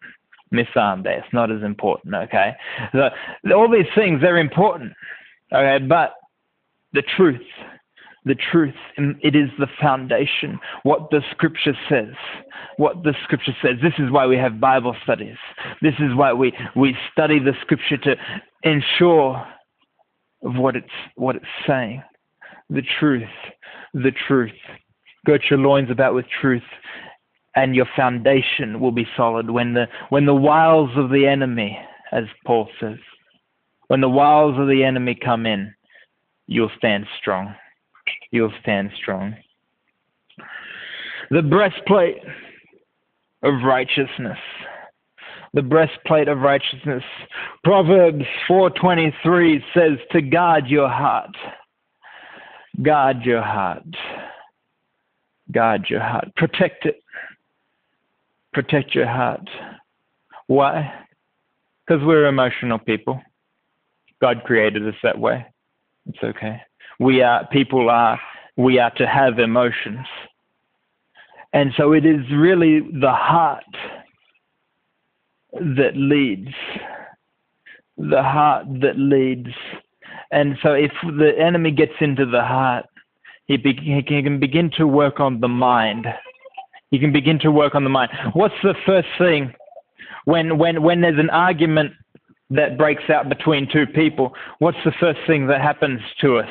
miss 0.51 0.67
arm 0.75 1.03
day. 1.03 1.17
It's 1.17 1.33
not 1.33 1.51
as 1.51 1.63
important, 1.63 2.13
okay? 2.13 2.55
So, 2.91 3.09
all 3.55 3.71
these 3.71 3.91
things, 3.95 4.21
they're 4.21 4.37
important, 4.37 4.93
okay? 5.51 5.83
But 5.85 6.13
the 6.93 7.03
truth, 7.15 7.41
the 8.25 8.36
truth, 8.36 8.75
um, 8.98 9.17
it 9.24 9.36
is 9.36 9.50
the 9.60 9.67
foundation. 9.81 10.60
What 10.83 11.10
the 11.10 11.21
scripture 11.31 11.75
says, 11.89 12.13
what 12.77 13.03
the 13.03 13.13
scripture 13.24 13.55
says. 13.62 13.77
This 13.81 13.93
is 13.98 14.12
why 14.12 14.27
we 14.27 14.38
have 14.38 14.60
Bible 14.60 14.95
studies. 15.03 15.38
This 15.81 15.95
is 16.00 16.15
why 16.15 16.33
we, 16.33 16.53
we 16.75 16.95
study 17.12 17.39
the 17.39 17.53
scripture 17.62 17.98
to 17.98 18.15
ensure 18.63 19.45
of 20.43 20.55
what 20.55 20.75
it's, 20.75 20.88
what 21.15 21.36
it's 21.36 21.45
saying. 21.67 22.03
The 22.69 22.83
truth, 23.00 23.24
the 23.93 24.12
truth. 24.27 24.51
Girt 25.25 25.41
your 25.50 25.60
loins 25.60 25.91
about 25.91 26.15
with 26.15 26.25
truth 26.41 26.63
and 27.55 27.75
your 27.75 27.88
foundation 27.95 28.79
will 28.79 28.91
be 28.91 29.07
solid 29.17 29.50
when 29.50 29.74
the 29.74 29.88
when 30.10 30.25
the 30.25 30.36
wiles 30.36 30.89
of 30.95 31.10
the 31.10 31.25
enemy 31.27 31.77
as 32.12 32.24
paul 32.45 32.67
says 32.79 32.98
when 33.88 34.01
the 34.01 34.10
wiles 34.10 34.57
of 34.57 34.67
the 34.67 34.83
enemy 34.83 35.15
come 35.15 35.45
in 35.45 35.74
you'll 36.51 36.72
stand 36.77 37.05
strong 37.20 37.53
you'll 38.31 38.53
stand 38.62 38.91
strong 38.98 39.36
the 41.29 41.41
breastplate 41.41 42.17
of 43.43 43.53
righteousness 43.63 44.38
the 45.53 45.62
breastplate 45.62 46.27
of 46.27 46.39
righteousness 46.39 47.03
proverbs 47.63 48.25
4:23 48.50 49.63
says 49.74 49.98
to 50.12 50.22
guard 50.22 50.67
your 50.67 50.89
heart 50.89 51.36
guard 52.81 53.24
your 53.24 53.41
heart 53.41 53.84
guard 55.51 55.86
your 55.89 56.00
heart 56.01 56.34
protect 56.36 56.86
it 56.86 57.01
protect 58.53 58.93
your 58.96 59.08
heart. 59.08 59.48
Why? 60.48 60.93
Because 61.86 62.03
we're 62.03 62.25
emotional 62.25 62.79
people. 62.79 63.22
God 64.22 64.43
created 64.46 64.88
us 64.88 64.96
that 65.03 65.17
way. 65.17 65.46
It's 66.08 66.24
okay. 66.24 66.62
We 67.00 67.22
are 67.22 67.48
people 67.48 67.89
are 67.89 68.20
we 68.58 68.79
are 68.79 68.91
to 68.91 69.08
have 69.08 69.39
emotions. 69.39 70.05
And 71.53 71.74
so 71.77 71.93
it 71.93 72.05
is 72.05 72.22
really 72.31 72.79
the 72.79 73.12
heart 73.12 73.63
that 75.53 75.93
leads. 75.96 76.53
The 77.98 78.24
heart 78.24 78.65
that 78.81 78.98
leads. 78.98 79.50
And 80.31 80.58
so 80.63 80.74
if 80.74 80.91
the 81.03 81.34
enemy 81.38 81.72
gets 81.72 81.93
into 82.00 82.25
the 82.25 82.41
heart, 82.41 82.86
he, 83.48 83.58
be, 83.58 83.74
he 83.74 84.01
can 84.01 84.39
begin 84.39 84.72
to 84.77 84.88
work 84.88 85.20
on 85.20 85.41
the 85.41 85.50
mind 85.50 86.08
He 86.91 87.00
can 87.00 87.12
begin 87.12 87.39
to 87.39 87.51
work 87.51 87.75
on 87.75 87.84
the 87.84 87.89
mind. 87.89 88.12
What's 88.34 88.55
the 88.63 88.75
first 88.86 89.08
thing 89.17 89.53
when 90.25 90.58
when 90.58 90.84
when 90.84 91.01
there's 91.01 91.20
an 91.20 91.29
argument 91.29 91.93
that 92.51 92.77
breaks 92.77 93.10
out 93.10 93.29
between 93.29 93.67
two 93.72 93.88
people? 93.88 94.34
What's 94.60 94.77
the 94.86 94.91
first 95.00 95.20
thing 95.25 95.48
that 95.48 95.62
happens 95.62 96.01
to 96.22 96.38
us? 96.38 96.50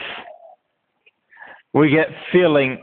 We 1.73 1.91
get 1.91 2.09
feeling 2.33 2.83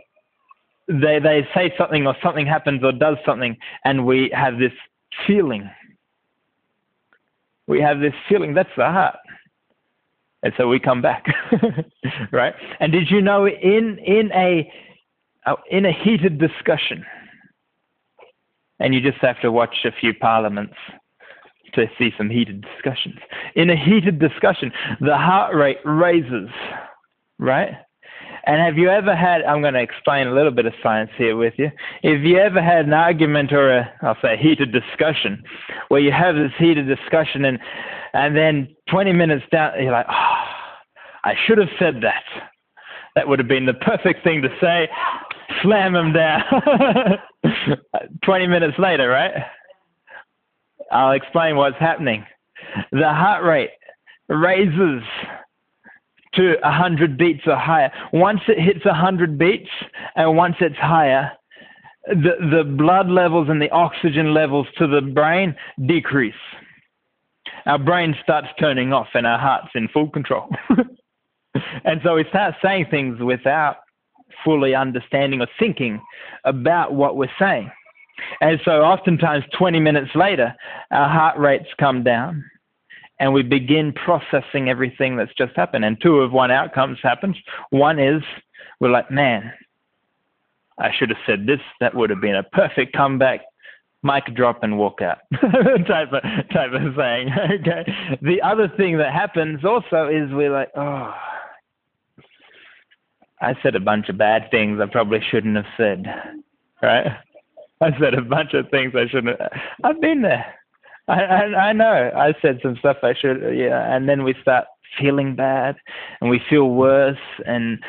they 0.87 1.19
they 1.19 1.45
say 1.53 1.73
something 1.77 2.07
or 2.07 2.15
something 2.23 2.47
happens 2.47 2.83
or 2.83 2.93
does 2.93 3.17
something 3.25 3.57
and 3.83 4.05
we 4.05 4.31
have 4.33 4.57
this 4.57 4.71
feeling. 5.25 5.69
We 7.67 7.81
have 7.81 7.99
this 7.99 8.13
feeling. 8.29 8.53
That's 8.53 8.69
the 8.77 8.85
heart. 8.85 9.17
And 10.43 10.53
so 10.55 10.67
we 10.67 10.79
come 10.79 11.01
back, 11.01 11.25
right? 12.31 12.53
And 12.79 12.91
did 12.91 13.09
you 13.09 13.21
know 13.21 13.47
in 13.47 13.99
in 13.99 14.31
a 14.33 14.71
uh, 15.45 15.55
in 15.69 15.85
a 15.85 15.91
heated 15.91 16.39
discussion, 16.39 17.03
and 18.79 18.93
you 18.93 19.01
just 19.01 19.17
have 19.17 19.41
to 19.41 19.51
watch 19.51 19.75
a 19.83 19.91
few 19.91 20.13
parliaments 20.13 20.75
to 21.73 21.87
see 21.97 22.11
some 22.17 22.29
heated 22.29 22.61
discussions. 22.61 23.17
In 23.55 23.69
a 23.69 23.75
heated 23.75 24.19
discussion, 24.19 24.71
the 24.99 25.17
heart 25.17 25.55
rate 25.55 25.79
raises, 25.85 26.49
right? 27.39 27.71
And 28.45 28.61
have 28.61 28.77
you 28.77 28.89
ever 28.89 29.13
had, 29.13 29.43
I'm 29.43 29.61
going 29.61 29.73
to 29.73 29.81
explain 29.81 30.27
a 30.27 30.33
little 30.33 30.51
bit 30.51 30.65
of 30.65 30.73
science 30.81 31.11
here 31.17 31.35
with 31.35 31.53
you. 31.57 31.69
If 32.01 32.23
you 32.23 32.37
ever 32.37 32.61
had 32.61 32.85
an 32.85 32.93
argument 32.93 33.51
or 33.51 33.77
a, 33.77 33.93
I'll 34.01 34.17
say 34.21 34.37
heated 34.37 34.71
discussion, 34.71 35.43
where 35.89 35.99
you 35.99 36.13
have 36.13 36.35
this 36.35 36.51
heated 36.57 36.87
discussion 36.87 37.43
and, 37.43 37.59
and 38.13 38.35
then 38.37 38.73
20 38.89 39.11
minutes 39.11 39.43
down, 39.51 39.73
you're 39.81 39.91
like, 39.91 40.05
oh, 40.09 40.43
I 41.25 41.33
should 41.45 41.57
have 41.57 41.67
said 41.77 41.95
that. 42.03 42.23
That 43.15 43.27
would 43.27 43.39
have 43.39 43.49
been 43.49 43.65
the 43.65 43.73
perfect 43.73 44.23
thing 44.23 44.41
to 44.43 44.49
say. 44.61 44.87
Slam 45.61 45.95
him 45.95 46.13
down. 46.13 46.43
20 48.23 48.47
minutes 48.47 48.77
later, 48.79 49.09
right? 49.09 49.33
I'll 50.91 51.11
explain 51.11 51.55
what's 51.55 51.77
happening. 51.79 52.25
The 52.91 53.09
heart 53.09 53.43
rate 53.43 53.71
raises 54.29 55.03
to 56.33 56.55
100 56.61 57.17
beats 57.17 57.41
or 57.47 57.55
higher. 57.55 57.91
Once 58.13 58.41
it 58.47 58.59
hits 58.59 58.85
100 58.85 59.37
beats 59.37 59.69
and 60.15 60.35
once 60.37 60.55
it's 60.59 60.77
higher, 60.77 61.31
the, 62.07 62.35
the 62.51 62.63
blood 62.63 63.09
levels 63.09 63.49
and 63.49 63.61
the 63.61 63.69
oxygen 63.71 64.33
levels 64.33 64.67
to 64.77 64.87
the 64.87 65.01
brain 65.01 65.55
decrease. 65.85 66.33
Our 67.65 67.79
brain 67.79 68.15
starts 68.23 68.47
turning 68.59 68.93
off 68.93 69.07
and 69.13 69.27
our 69.27 69.37
heart's 69.37 69.69
in 69.75 69.89
full 69.89 70.09
control. 70.09 70.47
and 71.83 71.99
so 72.03 72.15
we 72.15 72.25
start 72.29 72.55
saying 72.63 72.85
things 72.89 73.19
without 73.19 73.77
fully 74.45 74.75
understanding 74.75 75.41
or 75.41 75.47
thinking 75.59 76.01
about 76.45 76.93
what 76.93 77.17
we're 77.17 77.27
saying. 77.39 77.71
And 78.41 78.59
so 78.65 78.81
oftentimes 78.81 79.45
20 79.57 79.79
minutes 79.79 80.11
later, 80.15 80.53
our 80.91 81.09
heart 81.09 81.37
rates 81.37 81.67
come 81.79 82.03
down 82.03 82.43
and 83.19 83.33
we 83.33 83.43
begin 83.43 83.93
processing 83.93 84.69
everything 84.69 85.15
that's 85.17 85.33
just 85.37 85.55
happened. 85.55 85.85
And 85.85 85.99
two 86.01 86.17
of 86.17 86.31
one 86.31 86.51
outcomes 86.51 86.99
happens. 87.01 87.35
One 87.69 87.99
is 87.99 88.21
we're 88.79 88.91
like, 88.91 89.09
man, 89.09 89.51
I 90.79 90.91
should 90.97 91.09
have 91.09 91.17
said 91.25 91.45
this. 91.47 91.59
That 91.79 91.95
would 91.95 92.09
have 92.09 92.21
been 92.21 92.35
a 92.35 92.43
perfect 92.43 92.95
comeback. 92.95 93.41
Mic 94.03 94.25
drop 94.35 94.63
and 94.63 94.77
walk 94.77 95.01
out 95.01 95.17
type 95.87 96.13
of 96.13 96.21
type 96.53 96.71
of 96.71 96.95
thing. 96.95 97.29
Okay. 97.59 98.17
The 98.21 98.41
other 98.43 98.71
thing 98.77 98.99
that 98.99 99.11
happens 99.11 99.65
also 99.65 100.07
is 100.07 100.31
we're 100.31 100.51
like, 100.51 100.69
oh, 100.77 101.13
I 103.41 103.55
said 103.63 103.75
a 103.75 103.79
bunch 103.79 104.07
of 104.09 104.17
bad 104.17 104.49
things 104.51 104.79
I 104.79 104.85
probably 104.85 105.19
shouldn't 105.31 105.55
have 105.55 105.65
said. 105.75 106.05
Right? 106.81 107.07
I 107.81 107.97
said 107.99 108.13
a 108.13 108.21
bunch 108.21 108.53
of 108.53 108.69
things 108.69 108.93
I 108.95 109.07
shouldn't. 109.07 109.39
Have. 109.39 109.51
I've 109.83 110.01
been 110.01 110.21
there. 110.21 110.45
I, 111.07 111.21
I 111.21 111.43
I 111.69 111.73
know. 111.73 112.11
I 112.15 112.33
said 112.41 112.59
some 112.61 112.75
stuff 112.77 112.97
I 113.03 113.13
should. 113.13 113.37
Yeah. 113.55 113.95
And 113.95 114.09
then 114.09 114.23
we 114.23 114.35
start 114.41 114.65
feeling 114.99 115.35
bad, 115.35 115.75
and 116.19 116.29
we 116.29 116.41
feel 116.49 116.69
worse, 116.69 117.17
and 117.45 117.79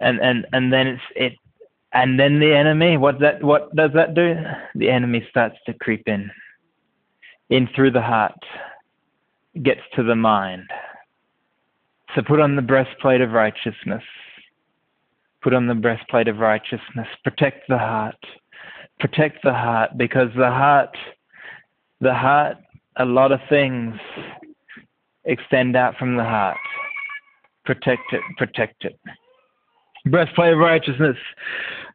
and 0.00 0.20
and 0.20 0.46
and 0.52 0.72
then 0.72 0.86
it's 0.86 1.02
it 1.16 1.32
and 1.92 2.18
then 2.18 2.40
the 2.40 2.54
enemy 2.54 2.96
what 2.96 3.18
that 3.20 3.42
what 3.42 3.74
does 3.74 3.90
that 3.94 4.14
do 4.14 4.34
the 4.74 4.90
enemy 4.90 5.26
starts 5.30 5.56
to 5.66 5.72
creep 5.74 6.02
in 6.06 6.30
in 7.50 7.68
through 7.74 7.90
the 7.90 8.02
heart 8.02 8.38
gets 9.62 9.80
to 9.94 10.02
the 10.02 10.14
mind 10.14 10.68
so 12.14 12.22
put 12.22 12.40
on 12.40 12.56
the 12.56 12.62
breastplate 12.62 13.20
of 13.20 13.30
righteousness 13.30 14.02
put 15.42 15.54
on 15.54 15.66
the 15.66 15.74
breastplate 15.74 16.28
of 16.28 16.38
righteousness 16.38 17.08
protect 17.24 17.68
the 17.68 17.78
heart 17.78 18.24
protect 19.00 19.42
the 19.42 19.52
heart 19.52 19.90
because 19.96 20.28
the 20.36 20.50
heart 20.50 20.96
the 22.00 22.14
heart 22.14 22.56
a 22.96 23.04
lot 23.04 23.32
of 23.32 23.40
things 23.48 23.94
extend 25.24 25.76
out 25.76 25.96
from 25.96 26.16
the 26.16 26.24
heart 26.24 26.56
protect 27.64 28.12
it 28.12 28.22
protect 28.38 28.84
it 28.84 28.98
breastplate 30.06 30.52
of 30.52 30.58
righteousness, 30.58 31.16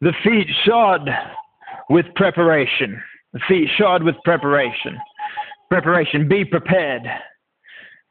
the 0.01 0.13
feet 0.23 0.47
shod 0.65 1.09
with 1.89 2.05
preparation. 2.15 3.01
The 3.33 3.39
feet 3.47 3.69
shod 3.77 4.03
with 4.03 4.15
preparation. 4.23 4.97
Preparation. 5.69 6.27
Be 6.27 6.45
prepared. 6.45 7.03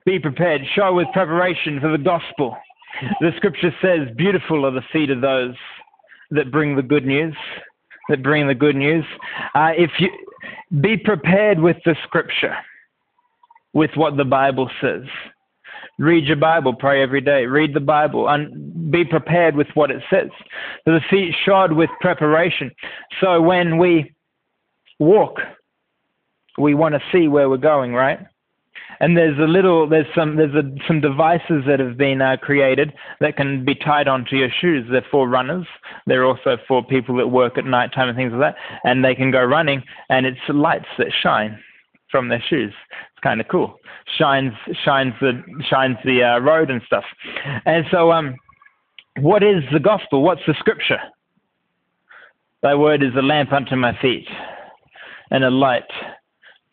Be 0.04 0.18
prepared. 0.18 0.62
Shod 0.74 0.94
with 0.94 1.08
preparation 1.12 1.80
for 1.80 1.90
the 1.90 1.98
gospel. 1.98 2.56
The 3.20 3.32
scripture 3.36 3.74
says, 3.82 4.08
Beautiful 4.16 4.64
are 4.66 4.70
the 4.70 4.82
feet 4.92 5.10
of 5.10 5.20
those 5.20 5.54
that 6.30 6.52
bring 6.52 6.76
the 6.76 6.82
good 6.82 7.06
news. 7.06 7.34
That 8.08 8.22
bring 8.22 8.46
the 8.46 8.54
good 8.54 8.76
news. 8.76 9.04
Uh, 9.54 9.72
if 9.76 9.90
you 9.98 10.08
be 10.80 10.96
prepared 10.96 11.58
with 11.58 11.76
the 11.84 11.96
scripture, 12.04 12.54
with 13.76 13.90
what 13.94 14.16
the 14.16 14.25
Bible 14.25 14.70
says. 14.80 15.02
Read 15.98 16.25
your 16.25 16.36
Bible, 16.36 16.72
pray 16.75 17.02
every 17.02 17.20
day. 17.20 17.44
Read 17.44 17.75
the 17.75 17.80
Bible 17.80 18.26
and 18.26 18.90
be 18.90 19.04
prepared 19.04 19.54
with 19.54 19.66
what 19.75 19.90
it 19.90 20.02
says. 20.08 20.30
The 20.86 21.00
feet 21.10 21.34
shod 21.44 21.72
with 21.72 21.90
preparation. 22.00 22.70
So 23.20 23.42
when 23.42 23.76
we 23.76 24.14
walk, 24.98 25.40
we 26.56 26.72
want 26.75 26.94
to 26.94 27.02
see 27.12 27.28
where 27.28 27.50
we're 27.50 27.58
going, 27.58 27.92
right? 27.92 28.20
And 29.00 29.16
there's 29.16 29.38
a 29.38 29.42
little, 29.42 29.88
there's 29.88 30.06
some, 30.14 30.37
there's 30.37 30.54
a, 30.54 30.62
some 30.87 31.00
devices 31.00 31.64
that 31.66 31.80
have 31.80 31.97
been 31.97 32.23
uh, 32.23 32.37
created 32.40 32.92
that 33.21 33.37
can 33.37 33.64
be 33.64 33.75
tied 33.75 34.09
onto 34.09 34.37
your 34.37 34.49
shoes. 34.49 34.87
They're 34.90 35.04
for 35.11 35.28
runners. 35.28 35.66
They're 36.06 36.25
also 36.25 36.56
for 36.66 36.83
people 36.85 37.16
that 37.16 37.28
work 37.28 37.59
at 37.59 37.66
night 37.66 37.92
time 37.92 38.09
and 38.09 38.16
things 38.16 38.33
like 38.33 38.54
that. 38.54 38.56
And 38.85 39.04
they 39.04 39.14
can 39.14 39.30
go 39.30 39.45
running, 39.45 39.83
and 40.09 40.25
it's 40.25 40.38
lights 40.49 40.87
that 40.99 41.09
shine 41.23 41.59
from 42.11 42.28
their 42.28 42.42
shoes. 42.49 42.73
It's 42.90 43.23
kind 43.23 43.40
of 43.40 43.49
cool. 43.49 43.78
Shines 44.18 44.52
shines 44.85 45.12
the 45.21 45.42
shines 45.68 45.97
the 46.04 46.23
uh, 46.23 46.38
road 46.38 46.71
and 46.71 46.80
stuff. 46.87 47.04
And 47.64 47.85
so, 47.90 48.12
um, 48.12 48.37
what 49.18 49.42
is 49.42 49.62
the 49.73 49.80
gospel? 49.80 50.23
What's 50.23 50.42
the 50.47 50.54
scripture? 50.59 51.00
Thy 52.62 52.75
word 52.75 53.02
is 53.02 53.14
a 53.16 53.23
lamp 53.23 53.52
unto 53.52 53.76
my 53.76 53.97
feet 54.00 54.26
and 55.30 55.45
a 55.45 55.50
light 55.50 55.90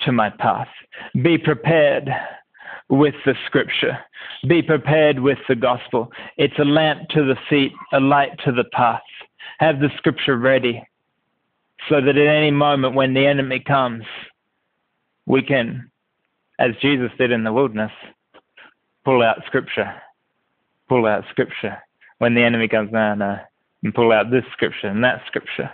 to 0.06 0.12
my 0.12 0.30
path. 0.30 0.68
Be 1.22 1.38
prepared 1.38 2.10
with 2.90 3.16
the 3.26 3.34
scripture. 3.46 3.98
Be 4.48 4.62
prepared 4.62 5.20
with 5.20 5.40
the 5.48 5.56
gospel. 5.56 6.12
It's 6.38 6.58
a 6.60 6.66
lamp 6.66 7.10
to 7.10 7.24
the 7.24 7.38
feet, 7.50 7.72
a 7.94 8.00
light 8.00 8.38
to 8.46 8.52
the 8.52 8.66
path. 8.66 9.02
Have 9.60 9.80
the 9.80 9.90
scripture 9.98 10.38
ready 10.38 10.84
so 11.90 12.02
that 12.02 12.18
at 12.18 12.28
any 12.28 12.52
moment 12.52 12.96
when 12.96 13.14
the 13.14 13.26
enemy 13.26 13.60
comes, 13.60 14.04
we 15.26 15.42
can, 15.42 15.90
as 16.60 16.72
Jesus 16.82 17.12
did 17.18 17.32
in 17.32 17.44
the 17.44 17.54
wilderness, 17.54 17.92
pull 19.04 19.22
out 19.22 19.42
scripture, 19.48 19.94
pull 20.88 21.06
out 21.06 21.24
scripture. 21.30 21.78
When 22.20 22.36
the 22.36 22.44
enemy 22.44 22.68
comes, 22.68 22.92
no, 22.92 23.16
no, 23.16 23.26
uh, 23.32 23.38
and 23.84 23.94
pull 23.94 24.12
out 24.12 24.32
this 24.32 24.46
scripture 24.54 24.88
and 24.88 25.04
that 25.04 25.22
scripture. 25.28 25.70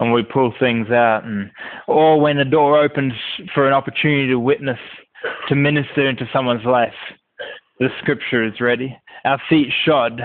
And 0.00 0.12
we 0.12 0.24
pull 0.24 0.52
things 0.58 0.90
out, 0.90 1.22
and 1.24 1.50
or 1.86 2.20
when 2.20 2.36
the 2.36 2.44
door 2.44 2.82
opens 2.82 3.12
for 3.54 3.66
an 3.66 3.72
opportunity 3.72 4.28
to 4.28 4.38
witness, 4.38 4.78
to 5.48 5.54
minister 5.54 6.08
into 6.08 6.28
someone's 6.32 6.64
life, 6.64 6.92
the 7.78 7.88
scripture 8.00 8.44
is 8.44 8.60
ready. 8.60 8.96
Our 9.24 9.40
feet 9.48 9.68
shod, 9.84 10.20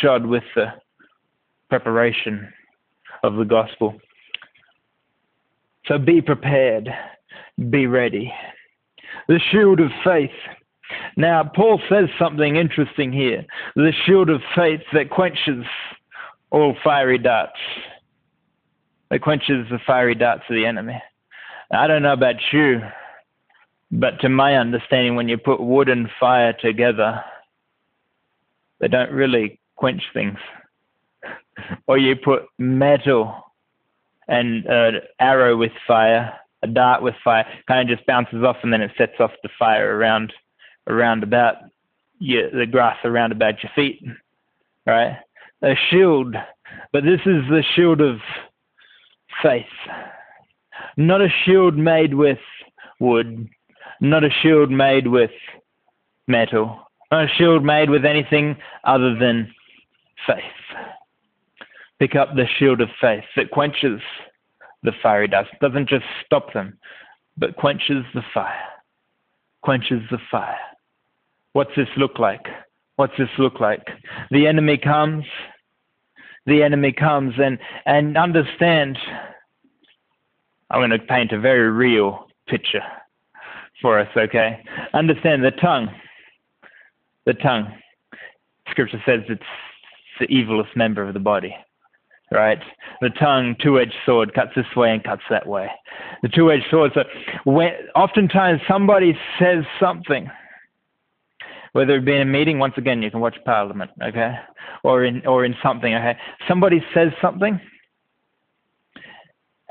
shod 0.00 0.26
with 0.26 0.42
the 0.54 0.66
preparation 1.68 2.52
of 3.22 3.36
the 3.36 3.44
gospel. 3.44 3.94
So 5.86 5.98
be 5.98 6.20
prepared, 6.20 6.88
be 7.70 7.86
ready. 7.86 8.32
The 9.28 9.40
shield 9.50 9.80
of 9.80 9.90
faith. 10.04 10.30
Now, 11.16 11.50
Paul 11.54 11.80
says 11.88 12.08
something 12.18 12.56
interesting 12.56 13.12
here 13.12 13.44
the 13.74 13.92
shield 14.04 14.30
of 14.30 14.40
faith 14.54 14.82
that 14.92 15.10
quenches 15.10 15.64
all 16.50 16.76
fiery 16.84 17.18
darts, 17.18 17.58
that 19.10 19.22
quenches 19.22 19.68
the 19.70 19.78
fiery 19.86 20.14
darts 20.14 20.44
of 20.48 20.54
the 20.54 20.66
enemy. 20.66 21.00
I 21.70 21.86
don't 21.86 22.02
know 22.02 22.12
about 22.12 22.36
you, 22.52 22.80
but 23.90 24.20
to 24.20 24.28
my 24.28 24.56
understanding, 24.56 25.16
when 25.16 25.28
you 25.28 25.38
put 25.38 25.60
wood 25.60 25.88
and 25.88 26.08
fire 26.18 26.52
together, 26.52 27.22
they 28.80 28.88
don't 28.88 29.10
really 29.10 29.60
quench 29.76 30.02
things. 30.12 30.38
or 31.86 31.98
you 31.98 32.16
put 32.16 32.46
metal 32.58 33.44
and 34.28 34.64
an 34.66 35.00
arrow 35.20 35.56
with 35.56 35.72
fire, 35.86 36.34
a 36.62 36.66
dart 36.66 37.02
with 37.02 37.14
fire, 37.22 37.46
kind 37.68 37.88
of 37.88 37.96
just 37.96 38.06
bounces 38.06 38.42
off 38.42 38.56
and 38.62 38.72
then 38.72 38.82
it 38.82 38.90
sets 38.98 39.20
off 39.20 39.30
the 39.42 39.48
fire 39.58 39.96
around 39.96 40.32
around 40.88 41.22
about 41.22 41.56
your, 42.18 42.50
the 42.50 42.66
grass 42.66 42.96
around 43.04 43.32
about 43.32 43.62
your 43.62 43.72
feet, 43.74 44.02
right? 44.86 45.18
A 45.62 45.74
shield, 45.90 46.34
but 46.92 47.02
this 47.02 47.20
is 47.20 47.42
the 47.48 47.64
shield 47.74 48.00
of 48.00 48.18
faith, 49.42 49.64
not 50.96 51.20
a 51.20 51.28
shield 51.44 51.76
made 51.76 52.14
with 52.14 52.38
wood, 53.00 53.48
not 54.00 54.24
a 54.24 54.30
shield 54.42 54.70
made 54.70 55.06
with 55.06 55.30
metal, 56.26 56.80
not 57.10 57.24
a 57.24 57.28
shield 57.28 57.64
made 57.64 57.90
with 57.90 58.04
anything 58.04 58.56
other 58.84 59.16
than 59.18 59.52
faith 60.26 60.42
pick 61.98 62.14
up 62.14 62.34
the 62.34 62.46
shield 62.58 62.80
of 62.80 62.88
faith 63.00 63.24
that 63.36 63.50
quenches 63.50 64.00
the 64.82 64.92
fiery 65.02 65.28
dust, 65.28 65.50
doesn't 65.60 65.88
just 65.88 66.04
stop 66.24 66.52
them, 66.52 66.78
but 67.36 67.56
quenches 67.56 68.04
the 68.14 68.22
fire. 68.32 68.54
Quenches 69.62 70.02
the 70.10 70.18
fire. 70.30 70.58
What's 71.54 71.74
this 71.76 71.88
look 71.96 72.18
like? 72.18 72.46
What's 72.96 73.16
this 73.18 73.28
look 73.38 73.60
like? 73.60 73.86
The 74.30 74.46
enemy 74.46 74.78
comes. 74.78 75.24
The 76.46 76.62
enemy 76.62 76.92
comes 76.92 77.34
and, 77.38 77.58
and 77.84 78.16
understand. 78.16 78.98
I'm 80.70 80.80
going 80.80 80.90
to 80.90 80.98
paint 80.98 81.32
a 81.32 81.40
very 81.40 81.70
real 81.70 82.26
picture 82.48 82.82
for 83.82 83.98
us, 83.98 84.08
okay? 84.16 84.62
Understand 84.94 85.44
the 85.44 85.52
tongue. 85.52 85.88
The 87.24 87.34
tongue. 87.34 87.72
Scripture 88.70 89.02
says 89.06 89.20
it's 89.28 89.42
the 90.20 90.26
evilest 90.28 90.74
member 90.76 91.02
of 91.02 91.14
the 91.14 91.20
body 91.20 91.54
right? 92.30 92.58
The 93.00 93.10
tongue, 93.10 93.56
two-edged 93.62 93.94
sword, 94.04 94.34
cuts 94.34 94.52
this 94.56 94.66
way 94.76 94.92
and 94.92 95.02
cuts 95.02 95.22
that 95.30 95.46
way. 95.46 95.70
The 96.22 96.28
two-edged 96.28 96.66
sword. 96.70 96.92
So 96.94 97.04
when 97.44 97.72
oftentimes 97.94 98.60
somebody 98.68 99.16
says 99.38 99.64
something, 99.80 100.30
whether 101.76 101.96
it 101.96 102.04
be 102.04 102.14
in 102.14 102.22
a 102.22 102.24
meeting, 102.24 102.58
once 102.58 102.74
again, 102.76 103.02
you 103.02 103.10
can 103.10 103.20
watch 103.20 103.36
Parliament, 103.44 103.90
okay, 104.02 104.34
or 104.82 105.04
in 105.04 105.26
or 105.26 105.44
in 105.44 105.54
something, 105.62 105.94
okay. 105.94 106.16
Somebody 106.48 106.82
says 106.92 107.12
something, 107.20 107.60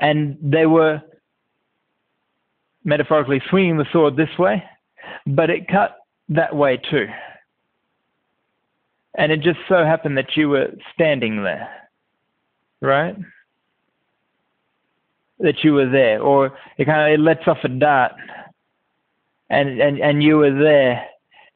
and 0.00 0.38
they 0.40 0.66
were 0.66 1.02
metaphorically 2.84 3.42
swinging 3.50 3.76
the 3.76 3.86
sword 3.92 4.16
this 4.16 4.38
way, 4.38 4.62
but 5.26 5.50
it 5.50 5.68
cut 5.68 5.96
that 6.28 6.54
way 6.54 6.76
too. 6.76 7.06
And 9.18 9.32
it 9.32 9.40
just 9.40 9.58
so 9.68 9.84
happened 9.84 10.16
that 10.18 10.36
you 10.36 10.48
were 10.48 10.68
standing 10.94 11.42
there 11.42 11.68
right? 12.80 13.16
That 15.38 15.62
you 15.62 15.74
were 15.74 15.88
there, 15.88 16.20
or 16.20 16.56
it 16.78 16.86
kind 16.86 17.12
of 17.12 17.18
it 17.18 17.22
lets 17.22 17.46
off 17.46 17.58
a 17.64 17.68
dart, 17.68 18.12
and 19.50 19.80
and 19.80 19.98
and 19.98 20.22
you 20.22 20.38
were 20.38 20.52
there, 20.52 21.06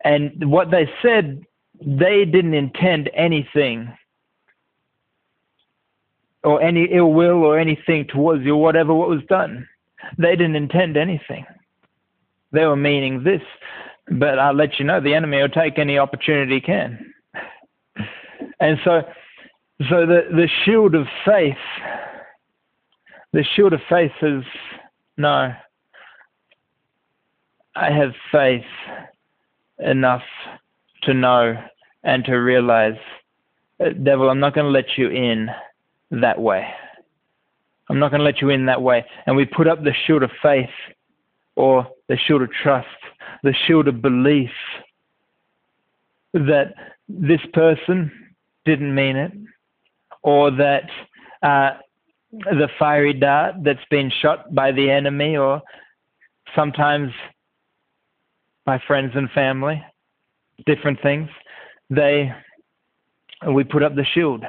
and 0.04 0.50
what 0.50 0.70
they 0.70 0.88
said, 1.02 1.44
they 1.80 2.24
didn't 2.24 2.54
intend 2.54 3.10
anything 3.14 3.92
or 6.42 6.62
any 6.62 6.84
ill 6.90 7.12
will 7.12 7.44
or 7.44 7.58
anything 7.58 8.06
towards 8.06 8.44
you, 8.44 8.56
whatever 8.56 8.94
what 8.94 9.08
was 9.08 9.22
done. 9.28 9.68
They 10.18 10.36
didn't 10.36 10.56
intend 10.56 10.96
anything. 10.96 11.44
They 12.52 12.64
were 12.64 12.76
meaning 12.76 13.22
this, 13.22 13.42
but 14.10 14.38
I'll 14.38 14.54
let 14.54 14.78
you 14.78 14.84
know 14.84 15.00
the 15.00 15.14
enemy 15.14 15.40
will 15.40 15.48
take 15.48 15.78
any 15.78 15.98
opportunity 15.98 16.54
he 16.54 16.60
can. 16.60 17.12
And 18.58 18.78
so, 18.84 19.02
so 19.88 20.06
the, 20.06 20.22
the 20.30 20.48
shield 20.64 20.94
of 20.94 21.06
faith, 21.24 21.56
the 23.32 23.44
shield 23.54 23.72
of 23.72 23.80
faith 23.88 24.12
is 24.22 24.42
no, 25.16 25.54
I 27.76 27.90
have 27.90 28.12
faith 28.32 28.64
enough 29.80 30.22
to 31.02 31.14
know 31.14 31.54
and 32.02 32.24
to 32.24 32.34
realize, 32.34 32.98
uh, 33.80 33.90
devil, 34.02 34.28
I'm 34.28 34.40
not 34.40 34.54
going 34.54 34.66
to 34.66 34.70
let 34.70 34.96
you 34.96 35.08
in 35.08 35.48
that 36.10 36.40
way. 36.40 36.66
I'm 37.88 37.98
not 37.98 38.10
going 38.10 38.20
to 38.20 38.24
let 38.24 38.40
you 38.40 38.50
in 38.50 38.66
that 38.66 38.82
way. 38.82 39.04
And 39.26 39.36
we 39.36 39.44
put 39.44 39.66
up 39.66 39.82
the 39.82 39.94
shield 40.06 40.22
of 40.22 40.30
faith 40.42 40.70
or 41.56 41.86
the 42.08 42.16
shield 42.16 42.42
of 42.42 42.50
trust, 42.52 42.86
the 43.42 43.54
shield 43.66 43.88
of 43.88 44.00
belief 44.00 44.50
that 46.32 46.74
this 47.08 47.40
person 47.52 48.12
didn't 48.64 48.94
mean 48.94 49.16
it, 49.16 49.32
or 50.22 50.50
that 50.52 50.84
uh, 51.42 51.70
the 52.32 52.68
fiery 52.78 53.12
dart 53.12 53.56
that's 53.64 53.84
been 53.90 54.12
shot 54.22 54.54
by 54.54 54.70
the 54.70 54.88
enemy, 54.90 55.36
or 55.36 55.60
sometimes 56.54 57.10
by 58.64 58.80
friends 58.86 59.12
and 59.14 59.30
family, 59.30 59.82
different 60.66 61.00
things, 61.02 61.28
they 61.88 62.32
we 63.54 63.64
put 63.64 63.82
up 63.82 63.94
the 63.94 64.04
shield. 64.14 64.44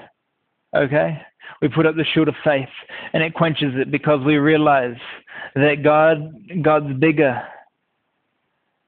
Okay? 0.76 1.22
We 1.62 1.70
put 1.70 1.86
up 1.86 1.96
the 1.96 2.06
shield 2.14 2.28
of 2.28 2.36
faith 2.44 2.70
and 3.14 3.24
it 3.24 3.34
quenches 3.34 3.74
it 3.76 3.92
because 3.92 4.24
we 4.26 4.38
realize 4.38 4.98
that 5.56 5.84
God 5.84 6.34
God's 6.62 6.94
bigger. 7.00 7.42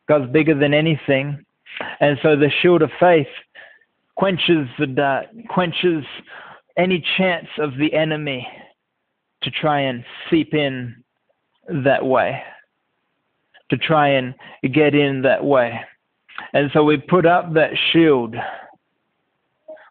God's 0.08 0.32
bigger 0.32 0.58
than 0.58 0.74
anything. 0.74 1.44
And 2.00 2.18
so 2.22 2.36
the 2.36 2.52
shield 2.62 2.82
of 2.82 2.92
faith 3.00 3.28
quenches 4.16 4.68
the 4.78 4.88
dart, 4.88 5.28
quenches 5.50 6.04
any 6.78 7.04
chance 7.18 7.48
of 7.58 7.78
the 7.78 7.94
enemy 7.94 8.48
to 9.44 9.52
try 9.52 9.82
and 9.82 10.04
seep 10.30 10.54
in 10.54 11.04
that 11.70 12.06
way, 12.06 12.42
to 13.74 13.78
try 13.78 14.08
and 14.08 14.36
get 14.72 14.94
in 14.94 15.24
that 15.24 15.44
way. 15.44 15.82
And 16.54 16.70
so 16.74 16.84
we 16.84 16.98
put 16.98 17.26
up 17.26 17.54
that 17.56 17.72
shield. 17.92 18.36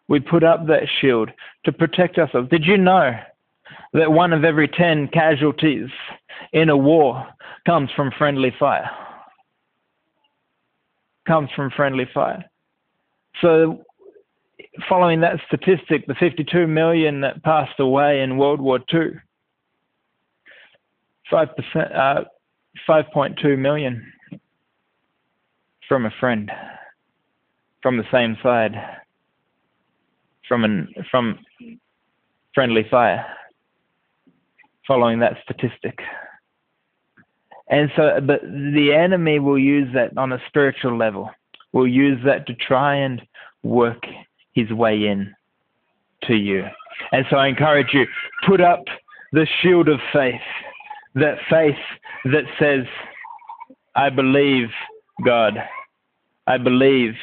We 0.07 0.21
put 0.21 0.43
up 0.43 0.67
that 0.67 0.83
shield 1.01 1.29
to 1.65 1.73
protect 1.73 2.17
ourselves. 2.17 2.49
Did 2.49 2.65
you 2.65 2.77
know 2.77 3.11
that 3.93 4.11
one 4.11 4.31
of 4.31 4.45
every 4.45 4.69
10 4.69 5.09
casualties 5.09 5.89
in 6.53 6.69
a 6.69 6.77
war 6.77 7.27
comes 7.65 7.89
from 7.93 8.11
friendly 8.17 8.53
fire? 8.57 8.89
Comes 11.27 11.49
from 11.53 11.69
friendly 11.71 12.07
fire. 12.13 12.43
So, 13.41 13.83
following 14.87 15.19
that 15.21 15.39
statistic, 15.47 16.07
the 16.07 16.15
52 16.15 16.67
million 16.67 17.19
that 17.21 17.43
passed 17.43 17.79
away 17.79 18.21
in 18.21 18.37
World 18.37 18.61
War 18.61 18.79
II, 18.93 19.11
5%, 21.31 21.97
uh, 21.97 22.23
5.2 22.87 23.57
million 23.57 24.11
from 25.87 26.05
a 26.05 26.11
friend, 26.19 26.51
from 27.81 27.97
the 27.97 28.03
same 28.11 28.37
side, 28.41 28.73
from 30.47 30.63
an 30.63 30.87
from 31.09 31.39
friendly 32.53 32.85
fire, 32.89 33.25
following 34.87 35.19
that 35.19 35.37
statistic. 35.43 35.99
And 37.69 37.89
so, 37.95 38.19
but 38.21 38.41
the 38.41 38.93
enemy 38.93 39.39
will 39.39 39.57
use 39.57 39.87
that 39.93 40.17
on 40.17 40.33
a 40.33 40.41
spiritual 40.47 40.97
level. 40.97 41.31
Will 41.71 41.87
use 41.87 42.19
that 42.25 42.45
to 42.47 42.53
try 42.53 42.95
and 42.95 43.21
work 43.63 44.03
his 44.53 44.69
way 44.71 45.07
in 45.07 45.33
to 46.23 46.35
you. 46.35 46.65
And 47.11 47.25
so 47.29 47.37
I 47.37 47.47
encourage 47.47 47.93
you, 47.93 48.05
put 48.45 48.61
up 48.61 48.83
the 49.31 49.47
shield 49.61 49.89
of 49.89 49.99
faith, 50.11 50.41
that 51.15 51.37
faith 51.49 51.75
that 52.25 52.43
says, 52.59 52.85
I 53.95 54.09
believe 54.09 54.69
God. 55.23 55.53
I 56.47 56.57
believe 56.57 57.13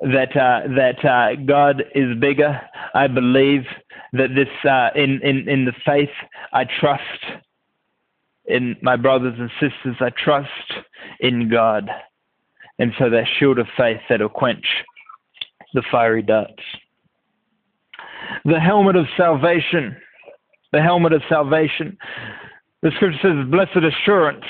that 0.00 0.36
uh, 0.36 0.66
that 0.74 1.04
uh, 1.04 1.36
God 1.46 1.84
is 1.94 2.18
bigger. 2.18 2.60
I 2.94 3.06
believe 3.06 3.64
that 4.12 4.34
this 4.34 4.48
uh, 4.68 4.90
in 4.94 5.20
in 5.22 5.48
in 5.48 5.64
the 5.64 5.72
faith 5.84 6.10
I 6.52 6.64
trust 6.64 7.02
in 8.46 8.76
my 8.82 8.96
brothers 8.96 9.34
and 9.38 9.50
sisters. 9.60 9.96
I 10.00 10.10
trust 10.10 10.48
in 11.20 11.48
God, 11.48 11.88
and 12.78 12.92
so 12.98 13.10
that 13.10 13.24
shield 13.38 13.58
of 13.58 13.66
faith 13.76 14.00
that'll 14.08 14.28
quench 14.28 14.66
the 15.74 15.82
fiery 15.90 16.22
darts. 16.22 16.62
The 18.44 18.60
helmet 18.60 18.96
of 18.96 19.06
salvation. 19.16 19.96
The 20.72 20.82
helmet 20.82 21.12
of 21.12 21.22
salvation. 21.28 21.96
The 22.82 22.90
scripture 22.96 23.18
says, 23.22 23.50
"Blessed 23.50 23.84
assurance." 23.84 24.44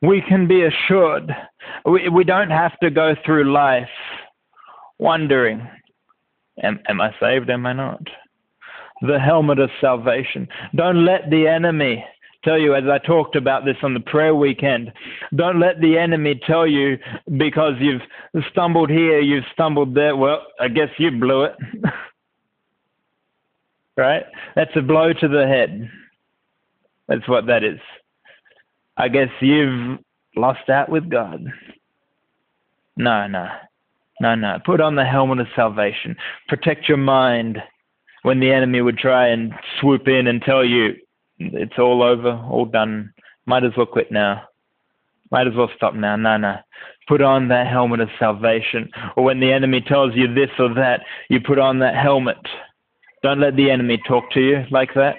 We 0.00 0.22
can 0.28 0.46
be 0.46 0.62
assured. 0.62 1.34
We 1.84 2.08
we 2.08 2.24
don't 2.24 2.50
have 2.50 2.78
to 2.80 2.90
go 2.90 3.14
through 3.24 3.52
life 3.52 3.88
wondering, 4.98 5.68
am, 6.62 6.80
am 6.88 7.00
I 7.00 7.10
saved? 7.20 7.50
Am 7.50 7.66
I 7.66 7.72
not? 7.72 8.02
The 9.02 9.18
helmet 9.18 9.58
of 9.58 9.70
salvation. 9.80 10.48
Don't 10.74 11.04
let 11.04 11.30
the 11.30 11.46
enemy 11.46 12.04
tell 12.44 12.58
you, 12.58 12.74
as 12.74 12.84
I 12.90 12.98
talked 12.98 13.36
about 13.36 13.64
this 13.64 13.76
on 13.82 13.94
the 13.94 14.00
prayer 14.00 14.34
weekend, 14.34 14.92
don't 15.34 15.60
let 15.60 15.80
the 15.80 15.98
enemy 15.98 16.40
tell 16.46 16.66
you 16.66 16.98
because 17.36 17.74
you've 17.80 18.02
stumbled 18.50 18.90
here, 18.90 19.20
you've 19.20 19.44
stumbled 19.52 19.94
there. 19.94 20.16
Well, 20.16 20.42
I 20.60 20.68
guess 20.68 20.88
you 20.98 21.10
blew 21.12 21.44
it. 21.44 21.56
right? 23.96 24.24
That's 24.54 24.70
a 24.76 24.82
blow 24.82 25.12
to 25.12 25.28
the 25.28 25.46
head. 25.46 25.90
That's 27.08 27.26
what 27.28 27.46
that 27.46 27.64
is. 27.64 27.80
I 28.96 29.08
guess 29.08 29.28
you've 29.40 29.98
lost 30.36 30.68
out 30.68 30.88
with 30.88 31.08
God. 31.10 31.44
No, 32.96 33.26
no. 33.26 33.48
No, 34.20 34.34
no. 34.34 34.58
Put 34.64 34.80
on 34.80 34.96
the 34.96 35.04
helmet 35.04 35.40
of 35.40 35.46
salvation. 35.54 36.16
Protect 36.48 36.88
your 36.88 36.98
mind 36.98 37.58
when 38.22 38.40
the 38.40 38.50
enemy 38.50 38.82
would 38.82 38.98
try 38.98 39.28
and 39.28 39.52
swoop 39.80 40.08
in 40.08 40.26
and 40.26 40.42
tell 40.42 40.64
you 40.64 40.94
it's 41.38 41.78
all 41.78 42.02
over, 42.02 42.32
all 42.50 42.64
done. 42.64 43.12
Might 43.46 43.64
as 43.64 43.72
well 43.76 43.86
quit 43.86 44.10
now. 44.10 44.42
Might 45.30 45.46
as 45.46 45.54
well 45.54 45.70
stop 45.76 45.94
now. 45.94 46.16
No, 46.16 46.36
no. 46.36 46.56
Put 47.06 47.22
on 47.22 47.48
that 47.48 47.68
helmet 47.68 48.00
of 48.00 48.08
salvation. 48.18 48.90
Or 49.16 49.24
when 49.24 49.40
the 49.40 49.52
enemy 49.52 49.80
tells 49.80 50.14
you 50.14 50.32
this 50.32 50.50
or 50.58 50.74
that, 50.74 51.02
you 51.28 51.40
put 51.40 51.58
on 51.58 51.78
that 51.78 51.94
helmet. 51.94 52.38
Don't 53.22 53.40
let 53.40 53.56
the 53.56 53.70
enemy 53.70 54.00
talk 54.06 54.30
to 54.32 54.40
you 54.40 54.64
like 54.70 54.94
that. 54.94 55.16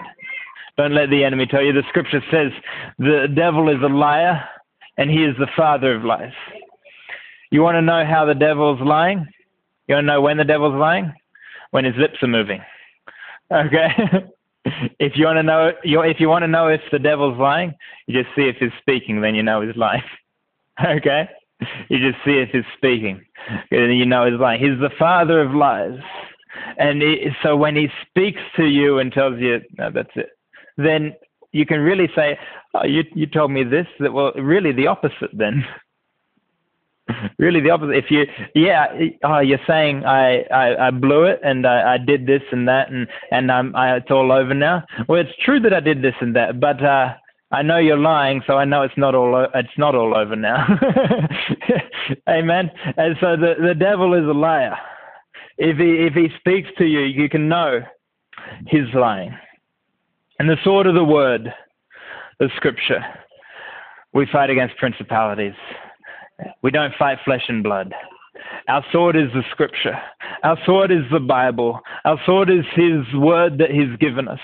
Don't 0.79 0.95
let 0.95 1.09
the 1.09 1.25
enemy 1.25 1.45
tell 1.45 1.61
you. 1.61 1.73
The 1.73 1.83
scripture 1.89 2.23
says 2.31 2.53
the 2.99 3.27
devil 3.35 3.67
is 3.67 3.83
a 3.83 3.93
liar 3.93 4.41
and 4.97 5.09
he 5.09 5.25
is 5.25 5.35
the 5.37 5.49
father 5.53 5.93
of 5.93 6.05
lies. 6.05 6.31
You 7.51 7.61
want 7.61 7.75
to 7.75 7.81
know 7.81 8.05
how 8.05 8.23
the 8.23 8.33
devil's 8.33 8.79
lying? 8.79 9.27
You 9.89 9.95
want 9.95 10.05
to 10.05 10.07
know 10.13 10.21
when 10.21 10.37
the 10.37 10.45
devil's 10.45 10.79
lying? 10.79 11.11
When 11.71 11.83
his 11.83 11.95
lips 11.97 12.23
are 12.23 12.29
moving. 12.29 12.61
Okay. 13.51 13.89
if 14.99 15.17
you 15.17 15.25
want 15.25 15.35
to 15.35 15.43
know, 15.43 15.73
if 15.83 16.21
you 16.21 16.29
want 16.29 16.43
to 16.43 16.47
know 16.47 16.69
if 16.69 16.79
the 16.93 16.99
devil's 16.99 17.37
lying, 17.37 17.73
you 18.07 18.23
just 18.23 18.33
see 18.33 18.43
if 18.43 18.55
he's 18.55 18.71
speaking, 18.79 19.19
then 19.19 19.35
you 19.35 19.43
know 19.43 19.59
he's 19.59 19.75
lying. 19.75 20.03
okay. 20.81 21.27
You 21.89 21.99
just 21.99 22.23
see 22.23 22.37
if 22.37 22.51
he's 22.51 22.63
speaking, 22.77 23.25
then 23.69 23.91
you 23.91 24.05
know 24.05 24.31
he's 24.31 24.39
lying. 24.39 24.61
He's 24.61 24.79
the 24.79 24.95
father 24.97 25.41
of 25.41 25.53
lies, 25.53 25.99
and 26.77 27.01
he, 27.01 27.31
so 27.43 27.57
when 27.57 27.75
he 27.75 27.89
speaks 28.07 28.39
to 28.55 28.63
you 28.63 28.99
and 28.99 29.11
tells 29.11 29.41
you, 29.41 29.59
no, 29.77 29.91
that's 29.91 30.09
it, 30.15 30.29
then 30.79 31.13
you 31.51 31.65
can 31.65 31.79
really 31.79 32.09
say, 32.15 32.37
oh, 32.73 32.85
you 32.85 33.03
you 33.13 33.25
told 33.25 33.51
me 33.51 33.63
this. 33.63 33.87
That 33.99 34.13
well, 34.13 34.31
really 34.33 34.71
the 34.71 34.87
opposite 34.87 35.31
then. 35.33 35.65
really 37.39 37.59
the 37.59 37.69
opposite. 37.69 37.97
If 37.97 38.11
you, 38.11 38.25
yeah, 38.55 38.87
oh, 39.23 39.39
you're 39.39 39.59
saying 39.67 40.05
I, 40.05 40.41
I, 40.53 40.87
I 40.87 40.91
blew 40.91 41.23
it 41.23 41.39
and 41.43 41.65
I, 41.65 41.95
I 41.95 41.97
did 41.97 42.27
this 42.27 42.43
and 42.51 42.67
that 42.67 42.91
and 42.91 43.07
and 43.31 43.51
I'm, 43.51 43.75
I, 43.75 43.97
it's 43.97 44.11
all 44.11 44.31
over 44.31 44.53
now. 44.53 44.83
Well, 45.07 45.21
it's 45.21 45.35
true 45.43 45.59
that 45.61 45.73
I 45.73 45.79
did 45.79 46.01
this 46.01 46.15
and 46.21 46.35
that, 46.35 46.59
but 46.59 46.83
uh, 46.83 47.13
I 47.51 47.63
know 47.63 47.77
you're 47.77 47.97
lying, 47.97 48.43
so 48.45 48.57
I 48.57 48.65
know 48.65 48.83
it's 48.83 48.97
not 48.97 49.15
all 49.15 49.47
it's 49.53 49.77
not 49.77 49.95
all 49.95 50.15
over 50.15 50.35
now. 50.35 50.67
Amen. 52.29 52.71
And 52.97 53.15
so 53.19 53.35
the 53.35 53.55
the 53.59 53.75
devil 53.75 54.13
is 54.13 54.25
a 54.25 54.37
liar. 54.37 54.77
If 55.57 55.77
he 55.77 56.05
if 56.05 56.13
he 56.13 56.27
speaks 56.39 56.69
to 56.77 56.85
you, 56.85 57.01
you 57.01 57.27
can 57.27 57.49
know 57.49 57.81
he's 58.67 58.93
lying. 58.93 59.35
And 60.39 60.49
the 60.49 60.57
sword 60.63 60.87
of 60.87 60.95
the 60.95 61.03
word, 61.03 61.53
the 62.39 62.49
scripture, 62.55 63.03
we 64.13 64.25
fight 64.31 64.49
against 64.49 64.77
principalities 64.77 65.53
we 66.61 66.71
don't 66.71 66.93
fight 66.97 67.19
flesh 67.25 67.43
and 67.47 67.63
blood. 67.63 67.93
Our 68.67 68.83
sword 68.91 69.15
is 69.15 69.29
the 69.33 69.43
scripture. 69.51 69.97
Our 70.43 70.57
sword 70.65 70.91
is 70.91 71.03
the 71.11 71.19
Bible. 71.19 71.79
Our 72.05 72.19
sword 72.25 72.49
is 72.49 72.65
His 72.75 73.01
word 73.13 73.57
that 73.57 73.71
He's 73.71 73.95
given 73.99 74.27
us 74.27 74.39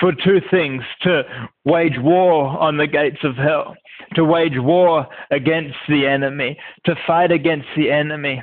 for 0.00 0.12
two 0.12 0.40
things 0.50 0.82
to 1.02 1.22
wage 1.64 1.98
war 1.98 2.44
on 2.58 2.76
the 2.76 2.86
gates 2.86 3.22
of 3.22 3.36
hell, 3.36 3.76
to 4.14 4.24
wage 4.24 4.58
war 4.58 5.06
against 5.30 5.76
the 5.88 6.06
enemy, 6.06 6.58
to 6.86 6.94
fight 7.06 7.30
against 7.30 7.68
the 7.76 7.90
enemy, 7.90 8.42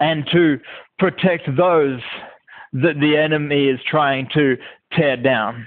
and 0.00 0.26
to 0.32 0.58
protect 0.98 1.44
those 1.56 2.00
that 2.72 2.98
the 3.00 3.16
enemy 3.16 3.68
is 3.68 3.80
trying 3.86 4.28
to 4.34 4.56
tear 4.96 5.16
down, 5.16 5.66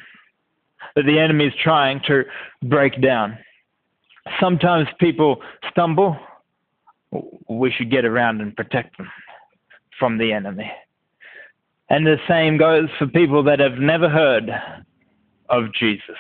that 0.96 1.04
the 1.06 1.20
enemy 1.20 1.46
is 1.46 1.54
trying 1.64 2.02
to 2.08 2.24
break 2.64 3.02
down. 3.02 3.38
Sometimes 4.40 4.88
people 5.00 5.42
stumble. 5.70 6.18
We 7.50 7.72
should 7.72 7.92
get 7.92 8.06
around 8.06 8.42
and 8.42 8.56
protect 8.56 8.98
them 8.98 9.10
from 9.98 10.18
the 10.18 10.34
enemy. 10.34 10.72
And 11.90 12.06
the 12.06 12.18
same 12.28 12.58
goes 12.58 12.90
for 13.00 13.08
people 13.08 13.44
that 13.44 13.60
have 13.60 13.78
never 13.80 14.10
heard 14.10 14.50
of 15.50 15.74
Jesus. 15.74 16.18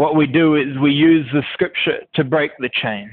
What 0.00 0.16
we 0.16 0.26
do 0.26 0.54
is 0.54 0.78
we 0.78 0.92
use 0.92 1.26
the 1.30 1.42
scripture 1.52 1.98
to 2.14 2.24
break 2.24 2.52
the 2.58 2.70
chains. 2.72 3.12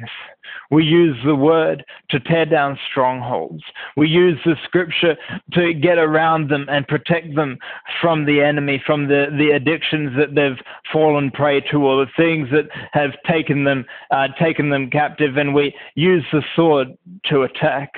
We 0.71 0.86
use 0.86 1.17
the 1.26 1.36
word 1.36 1.84
to 2.12 2.19
tear 2.21 2.45
down 2.45 2.80
strongholds. 2.89 3.62
We 3.97 4.08
use 4.08 4.39
the 4.45 4.56
scripture 4.63 5.17
to 5.52 5.73
get 5.73 5.97
around 5.97 6.50
them 6.50 6.65
and 6.69 6.88
protect 6.88 7.36
them 7.36 7.58
from 8.02 8.26
the 8.26 8.39
enemy, 8.39 8.82
from 8.86 9.10
the, 9.10 9.26
the 9.38 9.50
addictions 9.50 10.15
that 10.17 10.34
they've 10.34 10.65
fallen 10.93 11.30
prey 11.30 11.60
to, 11.71 11.86
or 11.86 12.06
the 12.06 12.12
things 12.15 12.47
that 12.52 12.69
have 12.93 13.12
taken 13.30 13.65
them, 13.65 13.84
uh, 14.12 14.30
taken 14.39 14.69
them 14.69 14.89
captive. 14.89 15.36
And 15.36 15.54
we 15.54 15.76
use 15.95 16.23
the 16.32 16.41
sword 16.56 16.97
to 17.26 17.41
attack 17.41 17.91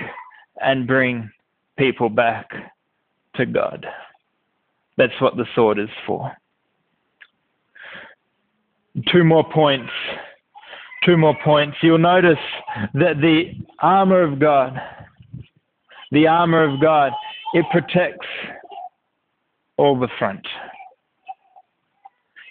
and 0.63 0.87
bring 0.87 1.29
people 1.77 2.09
back 2.09 2.49
to 3.35 3.45
God. 3.45 3.85
That's 4.97 5.21
what 5.21 5.37
the 5.37 5.45
sword 5.53 5.77
is 5.77 5.89
for 6.07 6.35
two 9.11 9.23
more 9.23 9.49
points. 9.51 9.91
Two 11.05 11.17
more 11.17 11.35
points. 11.43 11.77
You'll 11.81 11.97
notice 11.97 12.37
that 12.93 13.21
the 13.21 13.53
armor 13.79 14.21
of 14.21 14.39
God, 14.39 14.79
the 16.11 16.27
armor 16.27 16.63
of 16.63 16.81
God, 16.81 17.13
it 17.53 17.65
protects 17.71 18.27
all 19.77 19.97
the 19.97 20.09
front. 20.19 20.45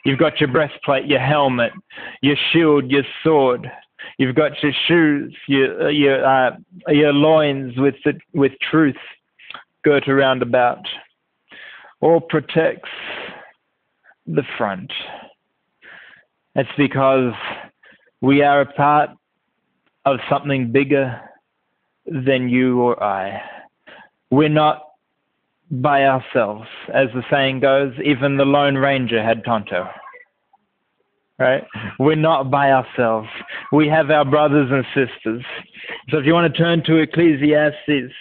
You've 0.05 0.19
got 0.19 0.41
your 0.41 0.51
breastplate, 0.51 1.07
your 1.07 1.21
helmet, 1.21 1.73
your 2.23 2.37
shield, 2.51 2.91
your 2.91 3.03
sword. 3.23 3.71
You've 4.17 4.35
got 4.35 4.53
your 4.63 4.73
shoes, 4.87 5.37
your 5.47 5.91
your 5.91 6.25
uh, 6.25 6.57
your 6.89 7.13
loins 7.13 7.75
with 7.77 7.97
the, 8.05 8.19
with 8.33 8.53
truth 8.71 8.97
girt 9.85 10.09
around 10.09 10.43
about. 10.43 10.81
All 12.01 12.21
protects 12.21 12.89
the 14.27 14.45
front. 14.57 14.91
It's 16.59 16.69
because 16.77 17.33
we 18.21 18.43
are 18.43 18.63
a 18.63 18.73
part 18.73 19.11
of 20.05 20.19
something 20.29 20.73
bigger 20.73 21.21
than 22.05 22.49
you 22.49 22.81
or 22.81 23.01
I. 23.01 23.41
We're 24.33 24.49
not 24.49 24.83
by 25.71 26.05
ourselves. 26.07 26.67
As 26.93 27.11
the 27.15 27.23
saying 27.31 27.61
goes, 27.61 27.93
even 28.05 28.37
the 28.37 28.45
Lone 28.45 28.75
Ranger 28.77 29.23
had 29.23 29.45
Tonto. 29.45 29.89
Right? 31.39 31.63
We're 32.01 32.17
not 32.17 32.51
by 32.51 32.73
ourselves. 32.73 33.29
We 33.71 33.87
have 33.87 34.11
our 34.11 34.25
brothers 34.25 34.69
and 34.73 34.85
sisters. 34.87 35.45
So 36.09 36.19
if 36.19 36.27
you 36.27 36.35
want 36.35 36.53
to 36.53 36.59
turn 36.59 36.83
to 36.87 36.97
Ecclesiastes 36.97 38.13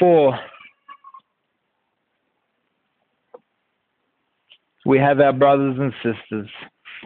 4, 0.00 0.38
we 4.84 4.98
have 4.98 5.20
our 5.20 5.32
brothers 5.32 5.76
and 5.78 5.92
sisters. 6.02 6.48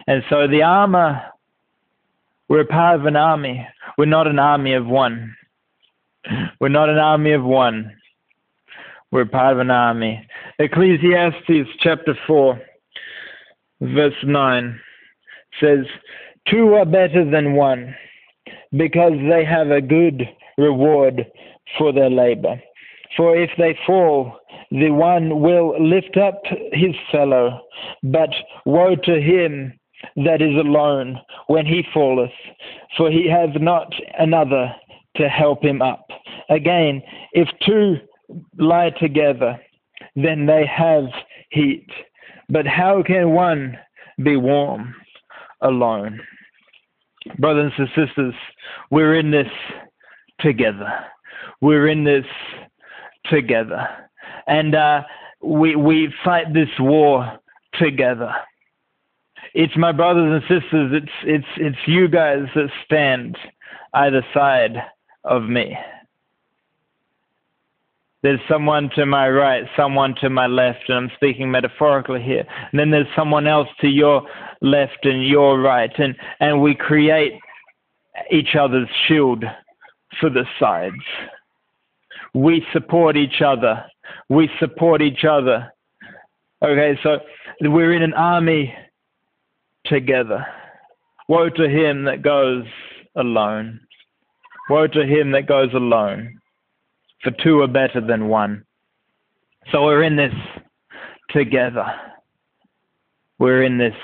And 0.07 0.23
so 0.29 0.47
the 0.47 0.63
armor, 0.63 1.21
we're 2.49 2.61
a 2.61 2.65
part 2.65 2.99
of 2.99 3.05
an 3.05 3.15
army. 3.15 3.67
We're 3.97 4.05
not 4.05 4.27
an 4.27 4.39
army 4.39 4.73
of 4.73 4.85
one. 4.85 5.35
We're 6.59 6.69
not 6.69 6.89
an 6.89 6.97
army 6.97 7.33
of 7.33 7.43
one. 7.43 7.93
We're 9.11 9.25
part 9.25 9.53
of 9.53 9.59
an 9.59 9.71
army. 9.71 10.27
Ecclesiastes 10.59 11.69
chapter 11.79 12.17
4, 12.27 12.59
verse 13.81 14.13
9 14.23 14.79
says, 15.61 15.85
Two 16.49 16.73
are 16.73 16.85
better 16.85 17.29
than 17.29 17.53
one 17.53 17.95
because 18.71 19.13
they 19.29 19.45
have 19.45 19.71
a 19.71 19.81
good 19.81 20.23
reward 20.57 21.25
for 21.77 21.93
their 21.93 22.09
labor. 22.09 22.61
For 23.15 23.35
if 23.37 23.49
they 23.57 23.77
fall, 23.85 24.36
the 24.71 24.89
one 24.91 25.41
will 25.41 25.75
lift 25.81 26.17
up 26.17 26.41
his 26.71 26.95
fellow, 27.11 27.61
but 28.03 28.29
woe 28.65 28.95
to 28.95 29.21
him 29.21 29.77
that 30.15 30.41
is 30.41 30.55
alone 30.55 31.19
when 31.47 31.65
he 31.65 31.83
falleth, 31.93 32.31
for 32.95 33.09
he 33.09 33.29
hath 33.29 33.59
not 33.59 33.91
another 34.19 34.73
to 35.15 35.27
help 35.27 35.63
him 35.63 35.81
up. 35.81 36.07
Again, 36.49 37.01
if 37.33 37.47
two 37.65 37.97
lie 38.57 38.91
together, 38.91 39.59
then 40.15 40.45
they 40.45 40.65
have 40.65 41.05
heat. 41.49 41.87
But 42.49 42.67
how 42.67 43.03
can 43.03 43.31
one 43.31 43.77
be 44.23 44.37
warm 44.37 44.95
alone? 45.61 46.21
Brothers 47.39 47.73
and 47.77 47.89
sisters, 47.95 48.33
we're 48.91 49.15
in 49.15 49.31
this 49.31 49.51
together. 50.39 50.91
We're 51.61 51.87
in 51.87 52.03
this 52.03 52.25
together. 53.29 53.87
And 54.47 54.75
uh, 54.75 55.03
we, 55.41 55.75
we 55.75 56.13
fight 56.23 56.53
this 56.53 56.69
war 56.79 57.39
together. 57.79 58.33
It's 59.53 59.75
my 59.77 59.91
brothers 59.91 60.41
and 60.49 60.61
sisters, 60.61 60.91
it's, 60.93 61.11
it's, 61.23 61.47
it's 61.57 61.87
you 61.87 62.07
guys 62.07 62.45
that 62.55 62.69
stand 62.85 63.37
either 63.93 64.25
side 64.33 64.77
of 65.23 65.43
me. 65.43 65.77
There's 68.23 68.39
someone 68.49 68.89
to 68.95 69.05
my 69.05 69.29
right, 69.29 69.63
someone 69.75 70.15
to 70.21 70.29
my 70.29 70.47
left, 70.47 70.89
and 70.89 70.97
I'm 70.97 71.11
speaking 71.15 71.51
metaphorically 71.51 72.21
here. 72.21 72.43
And 72.71 72.79
then 72.79 72.89
there's 72.89 73.07
someone 73.15 73.47
else 73.47 73.67
to 73.81 73.87
your 73.87 74.27
left 74.61 75.05
and 75.05 75.25
your 75.25 75.59
right, 75.61 75.91
and, 75.97 76.15
and 76.39 76.61
we 76.61 76.75
create 76.75 77.33
each 78.31 78.55
other's 78.59 78.89
shield 79.07 79.43
for 80.19 80.29
the 80.29 80.45
sides. 80.59 80.95
We 82.33 82.65
support 82.73 83.17
each 83.17 83.41
other. 83.41 83.85
We 84.29 84.49
support 84.59 85.01
each 85.01 85.23
other. 85.23 85.71
Okay, 86.63 86.97
so 87.03 87.19
we're 87.61 87.93
in 87.93 88.01
an 88.01 88.13
army 88.13 88.73
together. 89.85 90.45
Woe 91.29 91.49
to 91.49 91.69
him 91.69 92.05
that 92.05 92.21
goes 92.21 92.65
alone. 93.15 93.79
Woe 94.69 94.87
to 94.87 95.05
him 95.05 95.31
that 95.31 95.47
goes 95.47 95.73
alone. 95.73 96.39
For 97.23 97.31
two 97.43 97.61
are 97.61 97.67
better 97.67 98.01
than 98.01 98.27
one. 98.27 98.63
So 99.71 99.83
we're 99.85 100.03
in 100.03 100.15
this 100.15 100.33
together. 101.31 101.85
We're 103.39 103.63
in 103.63 103.77
this 103.77 103.95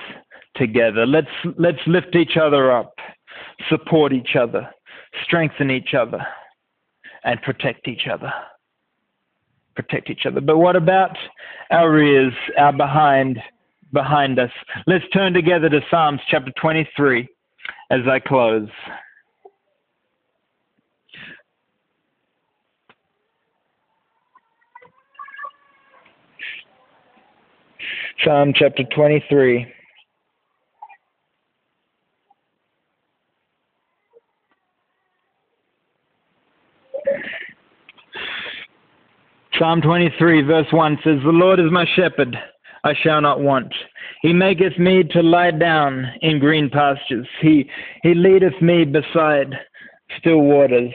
together. 0.56 1.06
Let's 1.06 1.28
let's 1.58 1.80
lift 1.88 2.16
each 2.16 2.38
other 2.38 2.72
up, 2.72 2.94
support 3.70 4.14
each 4.14 4.36
other, 4.40 4.70
strengthen 5.24 5.72
each 5.72 5.94
other 5.94 6.26
and 7.24 7.42
protect 7.42 7.88
each 7.88 8.08
other. 8.12 8.32
Protect 9.76 10.10
each 10.10 10.26
other. 10.26 10.42
But 10.42 10.58
what 10.58 10.76
about 10.76 11.18
our 11.72 11.92
rears, 11.92 12.34
our 12.58 12.74
behind, 12.74 13.40
behind 13.92 14.40
us? 14.40 14.52
Let's 14.86 15.06
turn 15.14 15.34
together 15.34 15.70
to 15.70 15.82
Psalms 15.90 16.22
chapter 16.30 16.52
23 16.62 17.28
as 17.90 18.02
I 18.08 18.20
close. 18.20 18.70
Psalm 28.24 28.54
chapter 28.56 28.84
23. 28.96 29.68
Psalm 39.64 39.80
23, 39.82 40.42
verse 40.42 40.68
1 40.72 40.98
says, 41.06 41.20
The 41.24 41.30
Lord 41.30 41.58
is 41.58 41.72
my 41.72 41.86
shepherd, 41.96 42.36
I 42.84 42.94
shall 43.02 43.22
not 43.22 43.40
want. 43.40 43.74
He 44.22 44.34
maketh 44.34 44.78
me 44.78 45.04
to 45.12 45.24
lie 45.24 45.52
down 45.52 46.06
in 46.22 46.40
green 46.40 46.70
pastures. 46.70 47.26
He, 47.42 47.70
he 48.02 48.14
leadeth 48.14 48.62
me 48.62 48.84
beside 48.84 49.56
still 50.20 50.42
waters. 50.42 50.92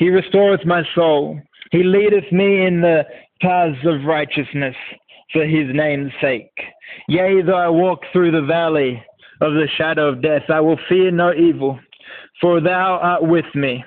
He 0.00 0.08
restoreth 0.08 0.66
my 0.66 0.82
soul. 0.96 1.40
He 1.70 1.84
leadeth 1.84 2.24
me 2.32 2.66
in 2.66 2.80
the 2.80 3.04
paths 3.40 3.78
of 3.84 4.04
righteousness 4.04 4.74
for 5.32 5.46
his 5.46 5.68
name's 5.72 6.10
sake. 6.20 6.50
Yea, 7.06 7.40
though 7.42 7.54
I 7.54 7.68
walk 7.68 8.00
through 8.12 8.32
the 8.32 8.44
valley 8.44 9.00
of 9.40 9.52
the 9.52 9.68
shadow 9.78 10.08
of 10.08 10.22
death, 10.22 10.42
I 10.48 10.58
will 10.58 10.78
fear 10.88 11.12
no 11.12 11.32
evil, 11.34 11.78
for 12.40 12.60
thou 12.60 12.98
art 13.00 13.22
with 13.22 13.46
me. 13.54 13.84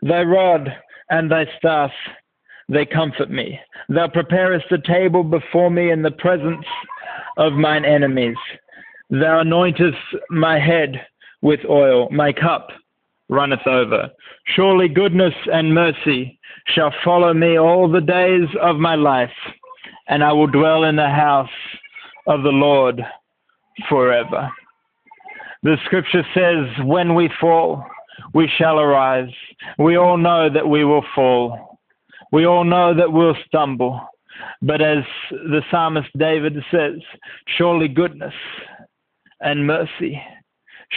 Thy 0.00 0.22
rod 0.22 0.68
and 1.10 1.28
thy 1.28 1.46
staff, 1.58 1.90
they 2.72 2.86
comfort 2.86 3.30
me. 3.30 3.58
Thou 3.88 4.08
preparest 4.08 4.70
a 4.72 4.78
table 4.78 5.22
before 5.22 5.70
me 5.70 5.90
in 5.90 6.02
the 6.02 6.10
presence 6.10 6.64
of 7.36 7.52
mine 7.52 7.84
enemies. 7.84 8.36
Thou 9.10 9.42
anointest 9.42 9.96
my 10.30 10.58
head 10.58 11.06
with 11.42 11.60
oil, 11.68 12.08
my 12.10 12.32
cup 12.32 12.68
runneth 13.28 13.66
over. 13.66 14.10
Surely 14.54 14.88
goodness 14.88 15.34
and 15.52 15.74
mercy 15.74 16.38
shall 16.68 16.92
follow 17.04 17.34
me 17.34 17.58
all 17.58 17.90
the 17.90 18.00
days 18.00 18.48
of 18.60 18.76
my 18.76 18.94
life, 18.94 19.30
and 20.08 20.22
I 20.22 20.32
will 20.32 20.46
dwell 20.46 20.84
in 20.84 20.96
the 20.96 21.08
house 21.08 21.48
of 22.26 22.42
the 22.42 22.50
Lord 22.50 23.02
forever. 23.88 24.50
The 25.62 25.76
scripture 25.84 26.24
says, 26.34 26.84
When 26.84 27.14
we 27.14 27.30
fall, 27.40 27.84
we 28.34 28.50
shall 28.58 28.78
arise. 28.78 29.32
We 29.78 29.96
all 29.96 30.16
know 30.16 30.48
that 30.52 30.68
we 30.68 30.84
will 30.84 31.04
fall. 31.14 31.71
We 32.32 32.46
all 32.46 32.64
know 32.64 32.94
that 32.96 33.12
we'll 33.12 33.36
stumble. 33.46 34.00
But 34.60 34.80
as 34.80 35.04
the 35.30 35.62
psalmist 35.70 36.08
David 36.18 36.54
says, 36.70 36.98
surely 37.58 37.88
goodness 37.88 38.34
and 39.40 39.66
mercy 39.66 40.20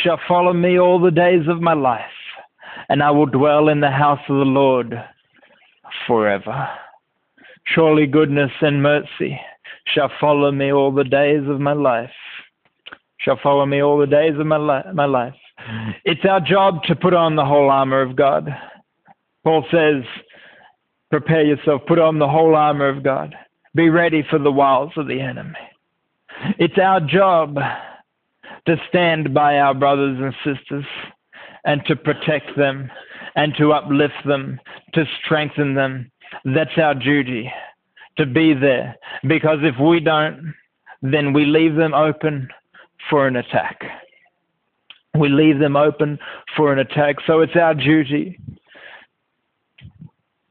shall 0.03 0.19
follow 0.27 0.53
me 0.53 0.79
all 0.79 0.99
the 0.99 1.11
days 1.11 1.47
of 1.47 1.61
my 1.61 1.73
life, 1.73 2.01
and 2.89 3.03
I 3.03 3.11
will 3.11 3.25
dwell 3.25 3.69
in 3.69 3.81
the 3.81 3.91
house 3.91 4.19
of 4.29 4.37
the 4.37 4.45
Lord 4.45 4.93
forever. 6.07 6.69
Surely 7.67 8.05
goodness 8.05 8.51
and 8.61 8.81
mercy 8.81 9.39
shall 9.93 10.11
follow 10.19 10.51
me 10.51 10.71
all 10.71 10.91
the 10.91 11.03
days 11.03 11.47
of 11.47 11.59
my 11.59 11.73
life. 11.73 12.09
Shall 13.19 13.39
follow 13.41 13.65
me 13.65 13.81
all 13.81 13.97
the 13.97 14.05
days 14.05 14.37
of 14.39 14.45
my, 14.45 14.57
li- 14.57 14.93
my 14.93 15.05
life. 15.05 15.33
It's 16.03 16.25
our 16.29 16.39
job 16.39 16.83
to 16.83 16.95
put 16.95 17.13
on 17.13 17.35
the 17.35 17.45
whole 17.45 17.69
armor 17.69 18.01
of 18.01 18.15
God. 18.15 18.47
Paul 19.43 19.65
says, 19.71 20.03
prepare 21.19 21.45
yourself, 21.45 21.81
put 21.87 21.97
on 21.97 22.19
the 22.19 22.27
whole 22.27 22.55
armor 22.55 22.89
of 22.89 23.01
God. 23.01 23.33
Be 23.73 23.89
ready 23.89 24.21
for 24.29 24.37
the 24.37 24.51
wiles 24.51 24.91
of 24.97 25.07
the 25.07 25.21
enemy. 25.21 25.55
It's 26.59 26.77
our 26.77 26.99
job 26.99 27.55
to 28.67 28.75
stand 28.89 29.33
by 29.33 29.59
our 29.59 29.73
brothers 29.73 30.17
and 30.19 30.33
sisters 30.43 30.83
and 31.63 31.81
to 31.85 31.95
protect 31.95 32.57
them 32.57 32.91
and 33.37 33.53
to 33.57 33.71
uplift 33.71 34.25
them, 34.25 34.59
to 34.93 35.05
strengthen 35.23 35.73
them. 35.73 36.11
That's 36.43 36.77
our 36.77 36.93
duty 36.93 37.49
to 38.17 38.25
be 38.25 38.53
there 38.53 38.97
because 39.25 39.59
if 39.61 39.75
we 39.79 40.01
don't, 40.01 40.53
then 41.01 41.31
we 41.31 41.45
leave 41.45 41.75
them 41.75 41.93
open 41.93 42.49
for 43.09 43.25
an 43.25 43.37
attack. 43.37 43.79
We 45.17 45.29
leave 45.29 45.59
them 45.59 45.77
open 45.77 46.19
for 46.57 46.73
an 46.73 46.79
attack. 46.79 47.15
So 47.25 47.39
it's 47.39 47.55
our 47.55 47.73
duty. 47.73 48.37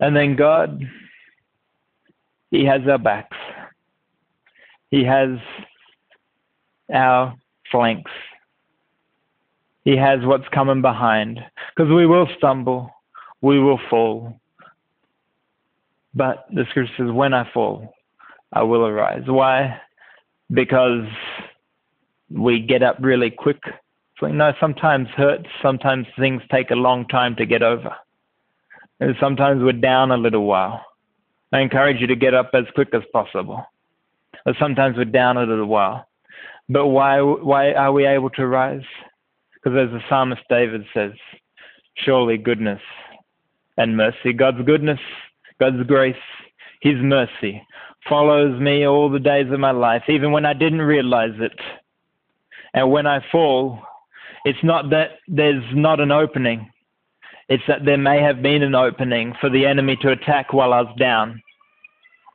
And 0.05 0.15
then 0.15 0.37
God, 0.37 0.87
He 2.51 2.67
has 2.67 2.83
our 2.87 2.99
backs, 2.99 3.39
He 4.91 5.03
has 5.03 5.39
our 6.93 7.35
flanks, 7.73 8.11
He 9.83 9.97
has 9.97 10.19
what's 10.25 10.47
coming 10.53 10.83
behind. 10.83 11.41
Because 11.75 11.91
we 11.91 12.07
will 12.07 12.29
stumble, 12.37 12.91
we 13.41 13.59
will 13.59 13.81
fall. 13.89 14.39
But 16.15 16.45
the 16.53 16.67
scripture 16.69 16.93
says, 16.99 17.11
when 17.11 17.33
I 17.33 17.51
fall, 17.55 17.95
I 18.53 18.63
will 18.63 18.85
arise. 18.85 19.23
Why? 19.25 19.81
Because 20.53 21.07
we 22.31 22.61
get 22.61 22.83
up 22.83 22.99
really 23.01 23.31
quick. 23.31 23.63
So, 24.21 24.27
you 24.27 24.35
know, 24.35 24.53
sometimes 24.61 25.09
hurts, 25.17 25.49
sometimes 25.63 26.07
things 26.19 26.43
take 26.51 26.71
a 26.71 26.77
long 26.77 27.09
time 27.09 27.37
to 27.37 27.47
get 27.47 27.63
over. 27.63 27.97
And 29.01 29.15
sometimes 29.21 29.63
we're 29.63 29.73
down 29.73 30.11
a 30.11 30.17
little 30.17 30.45
while. 30.45 30.85
I 31.53 31.61
encourage 31.61 32.01
you 32.01 32.07
to 32.09 32.17
get 32.17 32.35
up 32.35 32.51
as 32.55 32.65
quick 32.75 32.89
as 32.95 33.03
possible. 33.13 33.65
Or 34.47 34.55
sometimes 34.59 34.97
we're 34.97 35.05
down 35.05 35.37
a 35.37 35.45
little 35.45 35.67
while. 35.67 36.07
But 36.69 36.89
why, 36.89 37.21
why 37.21 37.73
are 37.73 37.93
we 37.93 38.07
able 38.07 38.31
to 38.31 38.47
rise? 38.47 38.83
Because 39.55 39.79
as 39.79 39.91
the 39.93 40.01
psalmist 40.09 40.43
David 40.49 40.85
says, 40.95 41.13
surely 41.97 42.37
goodness 42.37 42.81
and 43.77 43.97
mercy, 43.97 44.33
God's 44.33 44.63
goodness, 44.65 45.01
God's 45.61 45.83
grace, 45.87 46.17
His 46.81 46.97
mercy 46.99 47.63
follows 48.09 48.61
me 48.61 48.87
all 48.87 49.11
the 49.11 49.19
days 49.19 49.51
of 49.51 49.61
my 49.61 49.71
life, 49.71 50.03
even 50.09 50.33
when 50.33 50.45
I 50.45 50.53
didn't 50.53 50.83
realize 50.83 51.35
it. 51.39 51.59
And 52.75 52.91
when 52.91 53.07
I 53.07 53.25
fall, 53.31 53.81
it's 54.45 54.63
not 54.63 54.91
that 54.91 55.19
there's 55.29 55.65
not 55.73 56.01
an 56.01 56.13
opening. 56.13 56.71
It's 57.49 57.63
that 57.69 57.85
there 57.85 57.99
may 57.99 58.23
have 58.23 58.43
been 58.43 58.63
an 58.63 58.75
opening 58.75 59.35
for 59.41 59.51
the 59.51 59.67
enemy 59.67 59.97
to 60.03 60.13
attack 60.13 60.53
while 60.53 60.73
I 60.73 60.83
was 60.83 60.95
down. 60.99 61.43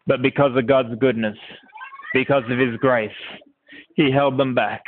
But 0.06 0.22
because 0.22 0.56
of 0.56 0.68
God's 0.68 0.96
goodness, 1.00 1.38
because 2.14 2.44
of 2.50 2.58
his 2.58 2.78
grace, 2.78 3.12
he 3.96 4.12
held 4.12 4.38
them 4.38 4.56
back. 4.56 4.84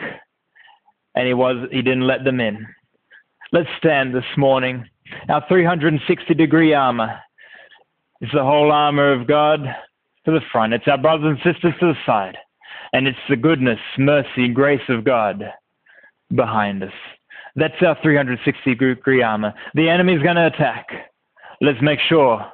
And 1.15 1.27
he 1.27 1.33
was 1.33 1.67
he 1.71 1.81
didn't 1.81 2.07
let 2.07 2.23
them 2.23 2.39
in. 2.39 2.65
Let's 3.51 3.69
stand 3.77 4.15
this 4.15 4.23
morning. 4.37 4.85
Our 5.27 5.43
360 5.47 6.33
degree 6.35 6.73
armor 6.73 7.19
is 8.21 8.29
the 8.33 8.43
whole 8.43 8.71
armor 8.71 9.11
of 9.11 9.27
God 9.27 9.63
to 10.25 10.31
the 10.31 10.39
front. 10.51 10.73
It's 10.73 10.87
our 10.87 10.97
brothers 10.97 11.37
and 11.43 11.53
sisters 11.53 11.73
to 11.79 11.87
the 11.87 11.97
side. 12.05 12.37
And 12.93 13.07
it's 13.07 13.17
the 13.29 13.35
goodness, 13.35 13.79
mercy, 13.97 14.47
grace 14.47 14.81
of 14.89 15.03
God 15.03 15.43
behind 16.33 16.83
us. 16.83 16.93
That's 17.55 17.81
our 17.85 17.97
360 18.01 18.75
degree 18.75 19.21
armor. 19.21 19.53
The 19.73 19.89
enemy's 19.89 20.21
going 20.21 20.35
to 20.35 20.47
attack. 20.47 20.87
Let's 21.59 21.81
make 21.81 21.99
sure 21.99 22.45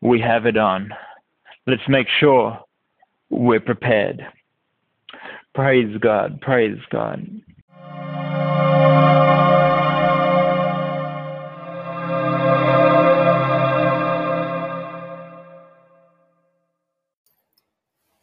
we 0.00 0.20
have 0.20 0.46
it 0.46 0.56
on. 0.56 0.92
Let's 1.66 1.86
make 1.88 2.08
sure 2.18 2.58
we're 3.28 3.60
prepared. 3.60 4.26
Praise 5.54 5.96
God. 5.98 6.40
Praise 6.40 6.78
God. 6.90 7.42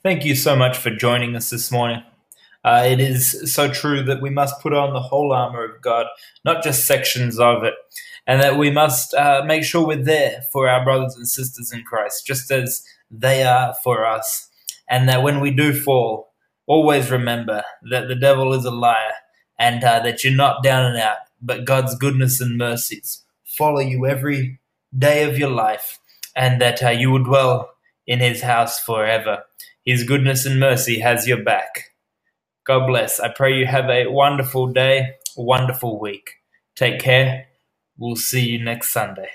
Thank 0.03 0.23
you 0.23 0.35
so 0.35 0.55
much 0.55 0.77
for 0.77 0.89
joining 0.89 1.35
us 1.35 1.49
this 1.49 1.69
morning. 1.69 2.01
Uh, 2.63 2.83
it 2.85 2.99
is 2.99 3.53
so 3.53 3.69
true 3.71 4.03
that 4.03 4.21
we 4.21 4.29
must 4.29 4.61
put 4.61 4.73
on 4.73 4.93
the 4.93 4.99
whole 4.99 5.31
armor 5.31 5.63
of 5.63 5.81
God, 5.81 6.07
not 6.43 6.63
just 6.63 6.85
sections 6.85 7.39
of 7.39 7.63
it, 7.63 7.75
and 8.25 8.41
that 8.41 8.57
we 8.57 8.69
must 8.69 9.13
uh, 9.13 9.43
make 9.45 9.63
sure 9.63 9.85
we're 9.85 10.03
there 10.03 10.41
for 10.51 10.67
our 10.67 10.83
brothers 10.83 11.15
and 11.15 11.27
sisters 11.27 11.71
in 11.71 11.83
Christ, 11.83 12.25
just 12.25 12.51
as 12.51 12.83
they 13.09 13.43
are 13.43 13.73
for 13.83 14.05
us. 14.05 14.49
And 14.89 15.07
that 15.07 15.23
when 15.23 15.39
we 15.39 15.51
do 15.51 15.73
fall, 15.73 16.33
always 16.65 17.09
remember 17.09 17.63
that 17.89 18.07
the 18.07 18.15
devil 18.15 18.53
is 18.53 18.65
a 18.65 18.71
liar 18.71 19.13
and 19.57 19.83
uh, 19.83 19.99
that 20.01 20.23
you're 20.23 20.35
not 20.35 20.63
down 20.63 20.85
and 20.85 20.97
out, 20.97 21.17
but 21.41 21.65
God's 21.65 21.95
goodness 21.95 22.41
and 22.41 22.57
mercies 22.57 23.23
follow 23.45 23.79
you 23.79 24.05
every 24.05 24.59
day 24.97 25.23
of 25.23 25.37
your 25.37 25.49
life, 25.49 25.99
and 26.35 26.61
that 26.61 26.83
uh, 26.83 26.89
you 26.89 27.11
will 27.11 27.23
dwell 27.23 27.71
in 28.05 28.19
his 28.19 28.41
house 28.41 28.79
forever. 28.79 29.43
His 29.83 30.03
goodness 30.03 30.45
and 30.45 30.59
mercy 30.59 30.99
has 30.99 31.27
your 31.27 31.43
back. 31.43 31.91
God 32.67 32.87
bless. 32.87 33.19
I 33.21 33.29
pray 33.29 33.55
you 33.57 33.67
have 33.67 33.89
a 33.89 34.07
wonderful 34.09 34.67
day, 34.67 35.15
wonderful 35.37 35.99
week. 35.99 36.31
Take 36.77 37.01
care. 37.01 37.47
We'll 37.97 38.17
see 38.17 38.47
you 38.47 38.63
next 38.63 38.91
Sunday. 38.91 39.29